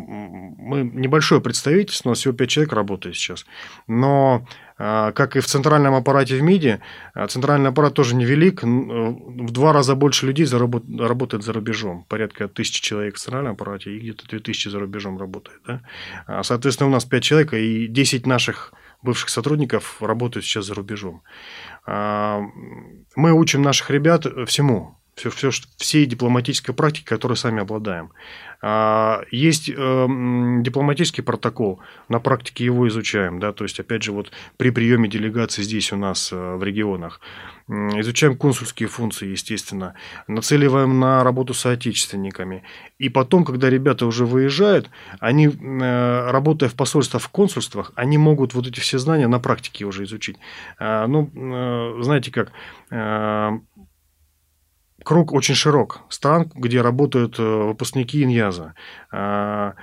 Мы 0.59 0.83
небольшое 0.83 1.40
представительство, 1.40 2.11
у 2.11 2.12
нас 2.12 2.18
всего 2.18 2.35
5 2.35 2.49
человек 2.49 2.73
работает 2.73 3.16
сейчас. 3.16 3.47
Но 3.87 4.47
а, 4.77 5.13
как 5.13 5.37
и 5.37 5.41
в 5.41 5.47
центральном 5.47 5.95
аппарате 5.95 6.37
в 6.37 6.43
МИДе, 6.43 6.81
а, 7.15 7.27
центральный 7.29 7.71
аппарат 7.71 7.95
тоже 7.95 8.17
невелик, 8.17 8.63
в 8.63 9.51
два 9.53 9.73
раза 9.73 9.95
больше 9.95 10.27
людей 10.27 10.47
работает 10.47 11.45
за 11.45 11.53
рубежом. 11.53 12.05
Порядка 12.09 12.49
тысячи 12.49 12.83
человек 12.83 13.17
в 13.17 13.19
центральном 13.19 13.53
аппарате 13.53 13.95
и 13.95 14.01
где-то 14.01 14.27
2000 14.29 14.69
за 14.69 14.79
рубежом 14.81 15.19
работает. 15.19 15.61
Да? 15.67 16.43
Соответственно, 16.43 16.89
у 16.89 16.93
нас 16.93 17.05
5 17.05 17.23
человек, 17.23 17.55
и 17.55 17.87
10 17.87 18.27
наших 18.27 18.73
бывших 19.03 19.29
сотрудников 19.29 20.03
работают 20.03 20.45
сейчас 20.45 20.67
за 20.67 20.75
рубежом. 20.75 21.23
Мы 21.87 23.33
учим 23.33 23.63
наших 23.63 23.91
ребят 23.91 24.27
всему 24.47 24.99
все, 25.15 25.31
все, 25.31 25.51
всей 25.77 26.07
дипломатической 26.07 26.75
практики, 26.75 27.05
которой 27.05 27.37
сами 27.37 27.63
обладаем. 27.63 28.13
А, 28.66 29.24
есть 29.31 29.68
эм, 29.68 30.62
дипломатический 30.62 31.20
протокол, 31.20 31.81
на 32.09 32.18
практике 32.18 32.64
его 32.64 32.88
изучаем, 32.88 33.38
да, 33.38 33.53
то 33.53 33.64
есть, 33.64 33.79
опять 33.79 34.03
же, 34.03 34.12
вот 34.12 34.33
при 34.57 34.70
приеме 34.70 35.07
делегации 35.07 35.61
здесь 35.61 35.92
у 35.92 35.96
нас 35.96 36.33
э, 36.33 36.55
в 36.57 36.64
регионах. 36.64 37.20
Изучаем 37.68 38.38
консульские 38.38 38.88
функции, 38.88 39.29
естественно, 39.29 39.92
нацеливаем 40.29 40.98
на 40.98 41.22
работу 41.22 41.53
с 41.53 41.61
соотечественниками. 41.61 42.62
И 42.98 43.11
потом, 43.11 43.44
когда 43.44 43.68
ребята 43.68 44.07
уже 44.07 44.24
выезжают, 44.24 44.88
они, 45.20 45.48
э, 45.48 46.31
работая 46.31 46.70
в 46.70 46.74
посольствах, 46.74 47.22
в 47.22 47.29
консульствах, 47.29 47.92
они 47.96 48.16
могут 48.16 48.55
вот 48.55 48.66
эти 48.66 48.81
все 48.81 48.98
знания 48.98 49.29
на 49.29 49.40
практике 49.40 49.85
уже 49.85 50.05
изучить. 50.05 50.38
А, 50.79 51.07
ну, 51.07 51.31
э, 51.35 52.03
знаете 52.03 52.31
как, 52.31 52.50
круг 55.05 55.33
очень 55.33 55.55
широк 55.55 56.01
стран, 56.09 56.51
где 56.55 56.81
работают 56.81 57.38
э, 57.38 57.43
выпускники 57.43 58.23
Иньяза. 58.23 58.75
А, 59.12 59.75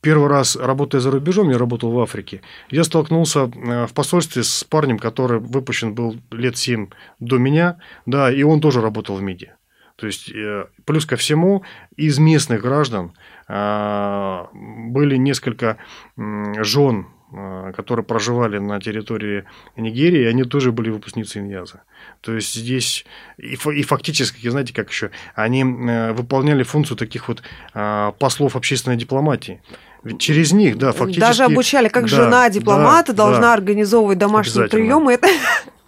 первый 0.00 0.28
раз, 0.28 0.56
работая 0.56 1.00
за 1.00 1.10
рубежом, 1.10 1.50
я 1.50 1.58
работал 1.58 1.90
в 1.90 1.98
Африке, 1.98 2.42
я 2.70 2.84
столкнулся 2.84 3.50
э, 3.52 3.86
в 3.86 3.94
посольстве 3.94 4.42
с 4.42 4.64
парнем, 4.64 4.98
который 4.98 5.40
выпущен 5.40 5.94
был 5.94 6.16
лет 6.30 6.56
7 6.56 6.88
до 7.18 7.38
меня, 7.38 7.78
да, 8.06 8.30
и 8.30 8.42
он 8.42 8.60
тоже 8.60 8.80
работал 8.80 9.16
в 9.16 9.22
МИДе. 9.22 9.56
То 9.96 10.06
есть, 10.06 10.30
э, 10.30 10.66
плюс 10.84 11.06
ко 11.06 11.16
всему, 11.16 11.64
из 11.96 12.18
местных 12.18 12.62
граждан 12.62 13.14
а, 13.48 14.48
были 14.54 15.16
несколько 15.16 15.78
жен 16.16 17.06
которые 17.30 18.04
проживали 18.04 18.58
на 18.58 18.80
территории 18.80 19.44
Нигерии, 19.76 20.24
они 20.24 20.44
тоже 20.44 20.72
были 20.72 20.88
выпускницы 20.90 21.38
Иньяза. 21.40 21.82
То 22.22 22.34
есть 22.34 22.54
здесь 22.54 23.04
и, 23.36 23.54
и 23.54 23.82
фактически, 23.82 24.48
знаете, 24.48 24.72
как 24.72 24.88
еще, 24.88 25.10
они 25.34 25.62
э, 25.62 26.12
выполняли 26.12 26.62
функцию 26.62 26.96
таких 26.96 27.28
вот 27.28 27.42
а, 27.74 28.12
послов 28.12 28.56
общественной 28.56 28.96
дипломатии. 28.96 29.60
Ведь 30.04 30.20
через 30.20 30.52
них, 30.52 30.78
да, 30.78 30.92
фактически... 30.92 31.20
Даже 31.20 31.44
обучали, 31.44 31.88
как 31.88 32.04
да, 32.04 32.08
жена 32.08 32.50
дипломата 32.50 33.12
да, 33.12 33.24
должна 33.24 33.42
да, 33.42 33.54
организовывать 33.54 34.18
домашние 34.18 34.68
приемы. 34.68 35.12
Это... 35.14 35.28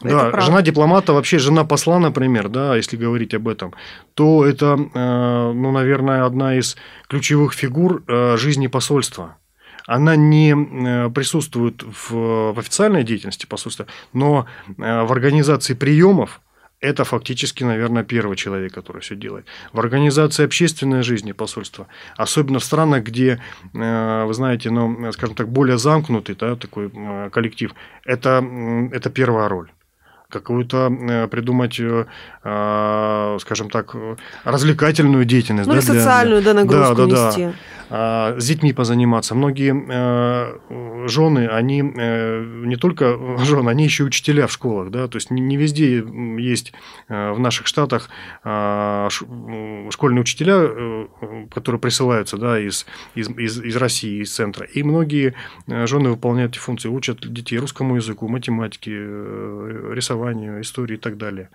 Да, 0.03 0.29
это 0.29 0.41
жена 0.41 0.63
дипломата, 0.63 1.13
вообще 1.13 1.39
жена 1.39 1.65
посла, 1.65 1.99
например, 1.99 2.49
да, 2.49 2.75
если 2.75 2.97
говорить 2.97 3.35
об 3.35 3.47
этом, 3.47 3.75
то 4.15 4.47
это, 4.47 4.79
э, 4.95 5.53
ну, 5.53 5.73
наверное, 5.73 6.25
одна 6.25 6.57
из 6.57 6.79
ключевых 7.07 7.53
фигур 7.53 8.03
э, 8.09 8.39
жизни 8.39 8.67
посольства 8.67 9.37
она 9.91 10.15
не 10.15 10.53
э, 10.53 11.11
присутствует 11.11 11.83
в, 11.83 12.53
в 12.53 12.59
официальной 12.59 13.03
деятельности 13.03 13.47
посольства, 13.47 13.87
но 14.13 14.47
э, 14.69 15.03
в 15.03 15.11
организации 15.11 15.75
приемов 15.75 16.41
это 16.81 17.03
фактически, 17.05 17.65
наверное, 17.65 18.05
первый 18.05 18.37
человек, 18.37 18.73
который 18.73 19.03
все 19.03 19.17
делает. 19.17 19.47
В 19.73 19.81
организации 19.81 20.45
общественной 20.45 21.03
жизни 21.03 21.33
посольства, 21.33 21.89
особенно 22.17 22.61
в 22.61 22.65
странах, 22.65 23.03
где, 23.03 23.41
э, 23.75 24.25
вы 24.25 24.33
знаете, 24.33 24.71
ну, 24.71 25.11
скажем 25.11 25.35
так, 25.35 25.49
более 25.49 25.77
замкнутый 25.77 26.37
да, 26.37 26.55
такой 26.55 26.93
коллектив, 27.31 27.75
это, 28.05 28.45
это 28.93 29.11
первая 29.11 29.49
роль 29.49 29.73
какую-то 30.29 31.29
придумать, 31.29 31.75
скажем 33.43 33.69
так, 33.69 33.97
развлекательную 34.45 35.25
деятельность. 35.25 35.69
Ну, 35.69 35.75
да, 35.75 35.83
социальную, 35.83 36.41
для... 36.41 36.55
да, 36.55 36.61
нагрузку 36.61 36.95
да, 36.95 37.07
да, 37.07 37.27
нести. 37.27 37.47
Да. 37.47 37.53
А, 37.91 38.39
с 38.39 38.47
детьми 38.47 38.73
позаниматься. 38.73 39.35
Многие 39.35 39.75
э, 39.75 41.09
жены, 41.09 41.49
они 41.49 41.83
э, 41.83 42.45
не 42.65 42.77
только 42.77 43.19
жены, 43.45 43.69
они 43.69 43.85
еще 43.85 44.05
учителя 44.05 44.47
в 44.47 44.53
школах, 44.53 44.91
да, 44.91 45.09
то 45.09 45.17
есть 45.17 45.31
не 45.31 45.57
везде 45.57 46.05
есть 46.39 46.73
в 47.09 47.39
наших 47.39 47.67
штатах 47.67 48.09
а, 48.45 49.09
школьные 49.11 50.21
учителя, 50.21 51.09
которые 51.53 51.81
присылаются, 51.81 52.37
да, 52.37 52.59
из, 52.59 52.87
из, 53.15 53.29
из 53.29 53.77
России, 53.77 54.23
из 54.23 54.33
центра. 54.33 54.67
И 54.67 54.83
многие 54.83 55.35
жены 55.67 56.11
выполняют 56.11 56.53
эти 56.53 56.59
функции, 56.59 56.89
учат 56.89 57.21
детей 57.33 57.59
русскому 57.59 57.97
языку, 57.97 58.29
математике, 58.29 58.93
рисованию, 58.93 60.61
истории 60.61 60.95
и 60.95 61.01
так 61.01 61.17
далее. 61.17 61.51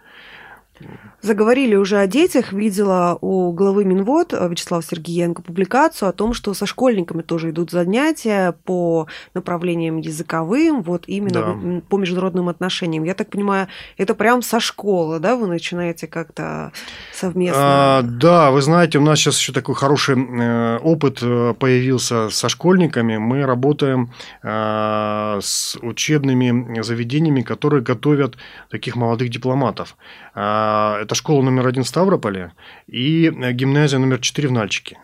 Заговорили 1.21 1.75
уже 1.75 1.97
о 1.97 2.07
детях. 2.07 2.53
Видела 2.53 3.17
у 3.21 3.51
главы 3.51 3.85
Минвод 3.85 4.33
э, 4.33 4.47
Вячеслава 4.47 4.83
Сергеенко 4.83 5.41
публикацию 5.41 6.09
о 6.09 6.11
том, 6.11 6.33
что 6.33 6.53
со 6.53 6.65
школьниками 6.65 7.21
тоже 7.21 7.49
идут 7.49 7.71
занятия 7.71 8.55
по 8.63 9.07
направлениям 9.33 9.97
языковым, 9.97 10.83
вот 10.83 11.05
именно 11.07 11.31
да. 11.31 11.81
по 11.89 11.97
международным 11.97 12.49
отношениям. 12.49 13.03
Я 13.03 13.15
так 13.15 13.29
понимаю, 13.29 13.67
это 13.97 14.13
прям 14.13 14.41
со 14.41 14.59
школы, 14.59 15.19
да, 15.19 15.35
вы 15.35 15.47
начинаете 15.47 16.07
как-то 16.07 16.71
совместно? 17.13 17.61
А, 17.61 18.01
да, 18.03 18.51
вы 18.51 18.61
знаете, 18.61 18.99
у 18.99 19.01
нас 19.01 19.19
сейчас 19.19 19.39
еще 19.39 19.51
такой 19.51 19.75
хороший 19.75 20.15
э, 20.15 20.77
опыт 20.79 21.19
э, 21.21 21.53
появился 21.57 22.29
со 22.29 22.49
школьниками. 22.49 23.17
Мы 23.17 23.45
работаем 23.45 24.11
с 24.43 25.77
учебными 25.81 26.81
заведениями, 26.81 27.41
которые 27.41 27.81
готовят 27.81 28.35
таких 28.69 28.95
молодых 28.95 29.29
дипломатов. 29.29 29.95
А, 30.33 30.64
это 31.01 31.15
школа 31.15 31.41
номер 31.41 31.67
один 31.67 31.83
в 31.83 31.87
Ставрополе 31.87 32.53
и 32.87 33.31
гимназия 33.53 33.99
номер 33.99 34.19
четыре 34.19 34.47
в 34.49 34.51
Нальчике. 34.51 34.97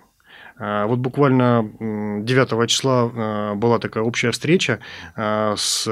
А, 0.61 0.85
вот 0.85 0.99
буквально 0.99 1.71
9 1.79 2.69
числа 2.69 3.11
а, 3.13 3.55
была 3.55 3.79
такая 3.79 4.03
общая 4.03 4.29
встреча 4.29 4.79
а, 5.15 5.55
с 5.57 5.87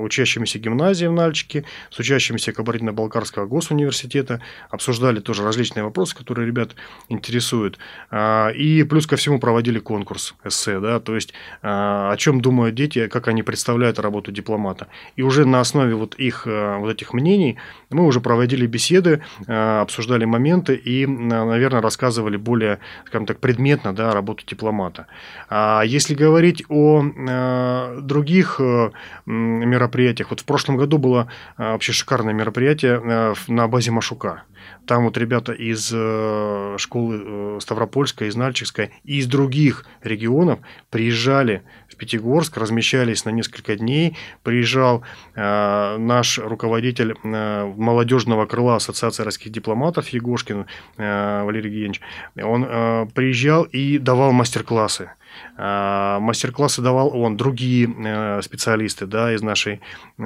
учащимися 0.00 0.58
гимназии 0.58 1.06
в 1.06 1.12
Нальчике, 1.12 1.64
с 1.90 1.98
учащимися 1.98 2.52
Кабардино-Балкарского 2.52 3.46
госуниверситета, 3.46 4.40
обсуждали 4.70 5.20
тоже 5.20 5.44
различные 5.44 5.84
вопросы, 5.84 6.16
которые 6.16 6.46
ребят 6.46 6.74
интересуют. 7.08 7.78
И 8.12 8.86
плюс 8.88 9.06
ко 9.06 9.16
всему 9.16 9.38
проводили 9.38 9.78
конкурс 9.78 10.34
эссе, 10.44 10.80
да, 10.80 10.98
то 11.00 11.14
есть 11.14 11.32
о 11.62 12.14
чем 12.16 12.40
думают 12.40 12.74
дети, 12.74 13.06
как 13.06 13.28
они 13.28 13.42
представляют 13.42 13.98
работу 13.98 14.32
дипломата. 14.32 14.88
И 15.16 15.22
уже 15.22 15.44
на 15.44 15.60
основе 15.60 15.94
вот 15.94 16.14
их 16.14 16.46
вот 16.46 16.90
этих 16.90 17.12
мнений 17.12 17.56
мы 17.90 18.04
уже 18.04 18.20
проводили 18.20 18.66
беседы, 18.66 19.22
обсуждали 19.46 20.24
моменты 20.24 20.74
и, 20.74 21.06
наверное, 21.06 21.80
рассказывали 21.80 22.36
более, 22.36 22.78
скажем 23.06 23.26
так, 23.26 23.38
предметно 23.38 23.75
незаметно 23.76 23.94
да, 23.94 24.12
работу 24.12 24.44
дипломата. 24.46 25.06
А 25.48 25.82
если 25.82 26.14
говорить 26.14 26.64
о 26.68 27.02
э, 27.04 28.00
других 28.02 28.60
э, 28.60 28.90
мероприятиях, 29.26 30.30
вот 30.30 30.40
в 30.40 30.44
прошлом 30.44 30.76
году 30.76 30.98
было 30.98 31.28
э, 31.58 31.72
вообще 31.72 31.92
шикарное 31.92 32.34
мероприятие 32.34 33.00
э, 33.02 33.34
на 33.48 33.68
базе 33.68 33.90
Машука. 33.90 34.42
Там 34.86 35.04
вот 35.04 35.18
ребята 35.18 35.52
из 35.52 35.90
э, 35.92 36.76
школы 36.78 37.22
э, 37.24 37.58
Ставропольской, 37.60 38.28
из 38.28 38.36
Нальчикской 38.36 38.92
и 39.04 39.18
из 39.18 39.26
других 39.26 39.84
регионов 40.02 40.60
приезжали 40.90 41.62
в 41.88 41.96
Пятигорск, 41.96 42.56
размещались 42.56 43.24
на 43.24 43.30
несколько 43.30 43.76
дней. 43.76 44.16
Приезжал 44.44 45.02
э, 45.34 45.96
наш 45.98 46.38
руководитель 46.38 47.14
молодежного 47.22 48.46
крыла 48.46 48.76
Ассоциации 48.76 49.24
российских 49.24 49.50
дипломатов 49.50 50.08
Егошкин 50.08 50.66
Валерий 50.96 51.70
Евгеньевич. 51.70 52.00
Он 52.42 53.08
приезжал 53.10 53.64
и 53.64 53.98
давал 53.98 54.32
мастер-классы. 54.32 55.10
А, 55.58 56.20
мастер-классы 56.20 56.82
давал 56.82 57.16
он, 57.16 57.36
другие 57.36 57.88
э, 57.88 58.42
специалисты 58.42 59.06
да, 59.06 59.32
из, 59.32 59.42
нашей, 59.42 59.80
э, 60.18 60.22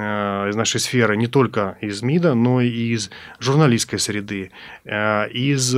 из 0.49 0.57
нашей 0.57 0.81
сферы, 0.81 1.17
не 1.17 1.29
только 1.29 1.79
из 1.81 2.03
МИДа, 2.03 2.35
но 2.35 2.61
и 2.61 2.69
из 2.69 3.11
журналистской 3.39 3.99
среды, 3.99 4.51
э, 4.85 5.31
из 5.31 5.77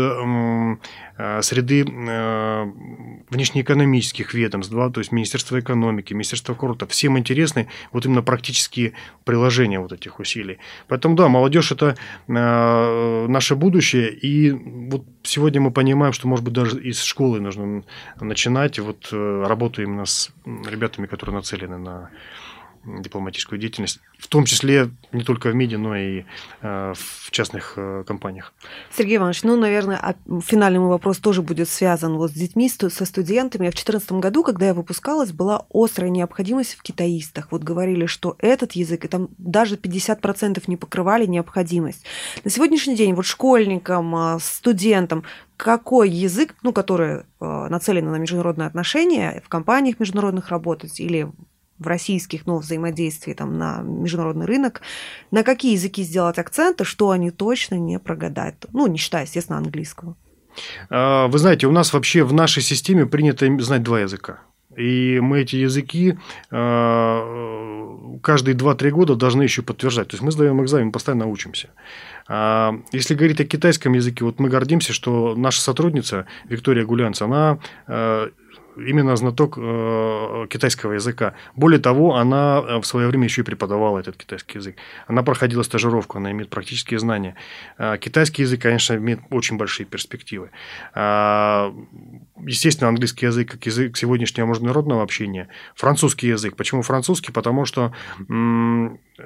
среды 1.42 1.84
внешнеэкономических 3.30 4.34
ведомств, 4.34 4.72
да, 4.72 4.88
то 4.88 4.98
есть 4.98 5.12
Министерство 5.12 5.60
экономики, 5.60 6.14
Министерство 6.14 6.54
курорта. 6.54 6.86
Всем 6.86 7.18
интересны 7.18 7.68
вот 7.92 8.06
именно 8.06 8.22
практические 8.22 8.94
приложения 9.24 9.78
вот 9.78 9.92
этих 9.92 10.18
усилий. 10.18 10.58
Поэтому, 10.88 11.14
да, 11.14 11.28
молодежь– 11.28 11.70
это 11.72 11.96
наше 12.26 13.54
будущее, 13.54 14.10
и 14.10 14.50
вот 14.50 15.04
сегодня 15.22 15.60
мы 15.60 15.70
понимаем, 15.70 16.12
что, 16.12 16.28
может 16.28 16.44
быть, 16.44 16.54
даже 16.54 16.80
из 16.80 17.02
школы 17.02 17.40
нужно 17.40 17.82
начинать. 18.20 18.78
Вот 18.78 19.08
работу 19.12 19.82
именно 19.82 20.04
с 20.04 20.30
ребятами, 20.46 21.06
которые 21.06 21.36
нацелены 21.36 21.78
на 21.78 22.10
дипломатическую 22.84 23.58
деятельность, 23.58 24.00
в 24.18 24.26
том 24.28 24.44
числе 24.44 24.90
не 25.12 25.22
только 25.22 25.48
в 25.48 25.54
МИДе, 25.54 25.78
но 25.78 25.96
и 25.96 26.24
э, 26.60 26.94
в 26.94 27.30
частных 27.30 27.74
э, 27.76 28.04
компаниях. 28.06 28.52
Сергей 28.96 29.16
Иванович, 29.16 29.42
ну, 29.44 29.56
наверное, 29.56 29.96
а, 29.96 30.14
финальный 30.40 30.80
мой 30.80 30.88
вопрос 30.88 31.18
тоже 31.18 31.42
будет 31.42 31.68
связан 31.68 32.16
вот 32.16 32.30
с 32.30 32.34
детьми, 32.34 32.68
со 32.68 33.04
студентами. 33.04 33.68
В 33.68 33.74
2014 33.74 34.12
году, 34.12 34.42
когда 34.42 34.66
я 34.66 34.74
выпускалась, 34.74 35.32
была 35.32 35.66
острая 35.72 36.10
необходимость 36.10 36.74
в 36.74 36.82
китаистах. 36.82 37.48
Вот 37.50 37.62
говорили, 37.62 38.06
что 38.06 38.36
этот 38.38 38.72
язык, 38.72 39.04
и 39.04 39.08
там 39.08 39.28
даже 39.38 39.76
50% 39.76 40.62
не 40.66 40.76
покрывали 40.76 41.26
необходимость. 41.26 42.04
На 42.44 42.50
сегодняшний 42.50 42.96
день 42.96 43.14
вот 43.14 43.26
школьникам, 43.26 44.14
а, 44.14 44.38
студентам 44.40 45.24
какой 45.56 46.10
язык, 46.10 46.56
ну, 46.62 46.72
который 46.72 47.18
э, 47.18 47.22
нацелен 47.40 48.10
на 48.10 48.16
международные 48.16 48.66
отношения, 48.66 49.40
в 49.44 49.48
компаниях 49.48 50.00
международных 50.00 50.48
работать 50.48 50.98
или 50.98 51.30
в 51.82 51.86
российских, 51.86 52.46
но 52.46 52.58
взаимодействии 52.58 53.34
там, 53.34 53.58
на 53.58 53.82
международный 53.82 54.46
рынок, 54.46 54.82
на 55.30 55.42
какие 55.42 55.72
языки 55.72 56.02
сделать 56.02 56.38
акценты, 56.38 56.84
что 56.84 57.10
они 57.10 57.30
точно 57.30 57.74
не 57.76 57.98
прогадают. 57.98 58.66
Ну, 58.72 58.86
не 58.86 58.98
считая, 58.98 59.24
естественно, 59.24 59.58
английского. 59.58 60.16
А, 60.90 61.28
вы 61.28 61.38
знаете, 61.38 61.66
у 61.66 61.72
нас 61.72 61.92
вообще 61.92 62.24
в 62.24 62.32
нашей 62.32 62.62
системе 62.62 63.06
принято 63.06 63.46
знать 63.60 63.82
два 63.82 64.00
языка. 64.00 64.40
И 64.76 65.20
мы 65.20 65.42
эти 65.42 65.56
языки 65.56 66.18
а, 66.50 68.18
каждые 68.22 68.56
2-3 68.56 68.90
года 68.90 69.14
должны 69.16 69.42
еще 69.42 69.62
подтверждать. 69.62 70.08
То 70.08 70.14
есть 70.14 70.22
мы 70.22 70.30
сдаем 70.30 70.62
экзамен, 70.62 70.92
постоянно 70.92 71.26
учимся. 71.26 71.68
А, 72.26 72.74
если 72.92 73.14
говорить 73.14 73.40
о 73.40 73.44
китайском 73.44 73.92
языке, 73.92 74.24
вот 74.24 74.38
мы 74.40 74.48
гордимся, 74.48 74.92
что 74.92 75.34
наша 75.36 75.60
сотрудница 75.60 76.26
Виктория 76.48 76.84
Гулянц, 76.84 77.20
она 77.20 77.58
именно 78.76 79.16
знаток 79.16 79.58
э, 79.58 80.46
китайского 80.48 80.92
языка. 80.92 81.34
Более 81.56 81.80
того, 81.80 82.16
она 82.16 82.62
э, 82.66 82.78
в 82.80 82.84
свое 82.84 83.08
время 83.08 83.24
еще 83.24 83.42
и 83.42 83.44
преподавала 83.44 83.98
этот 83.98 84.16
китайский 84.16 84.58
язык. 84.58 84.76
Она 85.06 85.22
проходила 85.22 85.62
стажировку, 85.62 86.18
она 86.18 86.30
имеет 86.32 86.50
практические 86.50 86.98
знания. 86.98 87.34
Э, 87.78 87.96
китайский 87.98 88.42
язык, 88.42 88.62
конечно, 88.62 88.94
имеет 88.94 89.20
очень 89.30 89.56
большие 89.56 89.86
перспективы. 89.86 90.50
Естественно, 90.94 92.88
английский 92.88 93.26
язык 93.26 93.52
как 93.52 93.66
язык 93.66 93.96
сегодняшнего 93.96 94.46
международного 94.46 95.02
общения. 95.02 95.48
Французский 95.74 96.28
язык. 96.28 96.56
Почему 96.56 96.82
французский? 96.82 97.32
Потому 97.32 97.64
что 97.64 97.92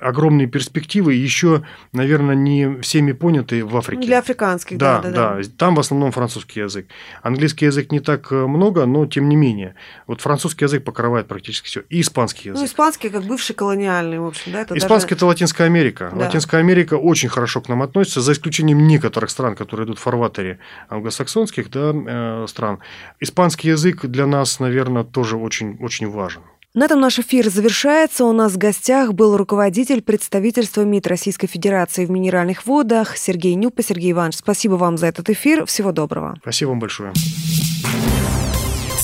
огромные 0.00 0.46
перспективы 0.46 1.14
еще, 1.14 1.62
наверное, 1.92 2.34
не 2.34 2.80
всеми 2.80 3.12
поняты 3.12 3.64
в 3.64 3.76
Африке. 3.76 4.06
Для 4.06 4.18
африканских, 4.18 4.78
да, 4.78 5.00
да, 5.00 5.10
да. 5.10 5.34
да. 5.36 5.42
Там 5.56 5.74
в 5.74 5.80
основном 5.80 6.12
французский 6.12 6.60
язык. 6.60 6.86
Английский 7.22 7.66
язык 7.66 7.92
не 7.92 8.00
так 8.00 8.30
много, 8.30 8.86
но 8.86 9.06
тем 9.06 9.28
не 9.28 9.36
менее. 9.36 9.74
Вот 10.06 10.20
французский 10.20 10.64
язык 10.64 10.84
покрывает 10.84 11.28
практически 11.28 11.66
все. 11.66 11.82
И 11.88 12.00
испанский 12.00 12.48
язык. 12.48 12.60
Ну, 12.60 12.66
испанский 12.66 13.08
как 13.08 13.24
бывший 13.24 13.54
колониальный, 13.54 14.18
в 14.18 14.26
общем, 14.26 14.52
да? 14.52 14.62
Это 14.62 14.76
испанский 14.76 15.10
даже... 15.10 15.18
это 15.18 15.26
Латинская 15.26 15.64
Америка. 15.64 16.10
Да. 16.12 16.26
Латинская 16.26 16.58
Америка 16.58 16.94
очень 16.94 17.28
хорошо 17.28 17.60
к 17.60 17.68
нам 17.68 17.82
относится, 17.82 18.20
за 18.20 18.32
исключением 18.32 18.86
некоторых 18.86 19.30
стран, 19.30 19.56
которые 19.56 19.86
идут 19.86 19.98
в 19.98 20.02
фарватере 20.02 20.58
англосаксонских 20.88 21.70
да, 21.70 21.92
э, 21.94 22.46
стран. 22.48 22.78
Испанский 23.20 23.68
язык 23.68 24.06
для 24.06 24.26
нас, 24.26 24.60
наверное, 24.60 25.04
тоже 25.04 25.36
очень, 25.36 25.76
очень 25.80 26.08
важен. 26.08 26.42
На 26.76 26.84
этом 26.84 27.00
наш 27.00 27.18
эфир 27.18 27.48
завершается. 27.48 28.26
У 28.26 28.32
нас 28.32 28.52
в 28.52 28.58
гостях 28.58 29.14
был 29.14 29.38
руководитель 29.38 30.02
представительства 30.02 30.82
МИД 30.82 31.06
Российской 31.06 31.46
Федерации 31.46 32.04
в 32.04 32.10
Минеральных 32.10 32.66
водах 32.66 33.16
Сергей 33.16 33.54
Нюпа. 33.54 33.82
Сергей 33.82 34.12
Иванович, 34.12 34.36
спасибо 34.36 34.74
вам 34.74 34.98
за 34.98 35.06
этот 35.06 35.30
эфир. 35.30 35.64
Всего 35.64 35.90
доброго. 35.90 36.36
Спасибо 36.42 36.68
вам 36.68 36.80
большое. 36.80 37.14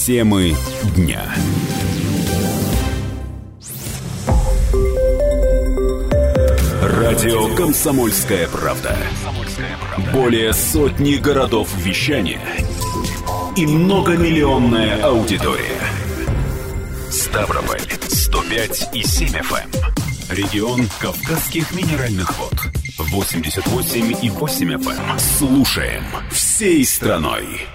Темы 0.05 0.55
дня. 0.95 1.23
Радио 6.83 7.55
«Комсомольская 7.55 8.49
правда». 8.49 8.95
Более 10.13 10.53
сотни 10.53 11.15
городов 11.15 11.75
вещания 11.79 12.43
и 13.57 13.67
многомиллионная 13.67 15.03
аудитория. 15.03 16.02
Ставрополь 17.13 17.83
105 18.09 18.89
и 18.95 19.03
7 19.03 19.29
FM. 19.29 19.55
Эм. 19.55 20.35
Регион 20.35 20.89
Кавказских 20.99 21.71
минеральных 21.73 22.39
вод. 22.39 22.55
88 22.97 24.17
и 24.23 24.31
8 24.31 24.73
FM. 24.77 25.11
Эм. 25.11 25.19
Слушаем 25.19 26.05
всей 26.31 26.83
страной. 26.87 27.67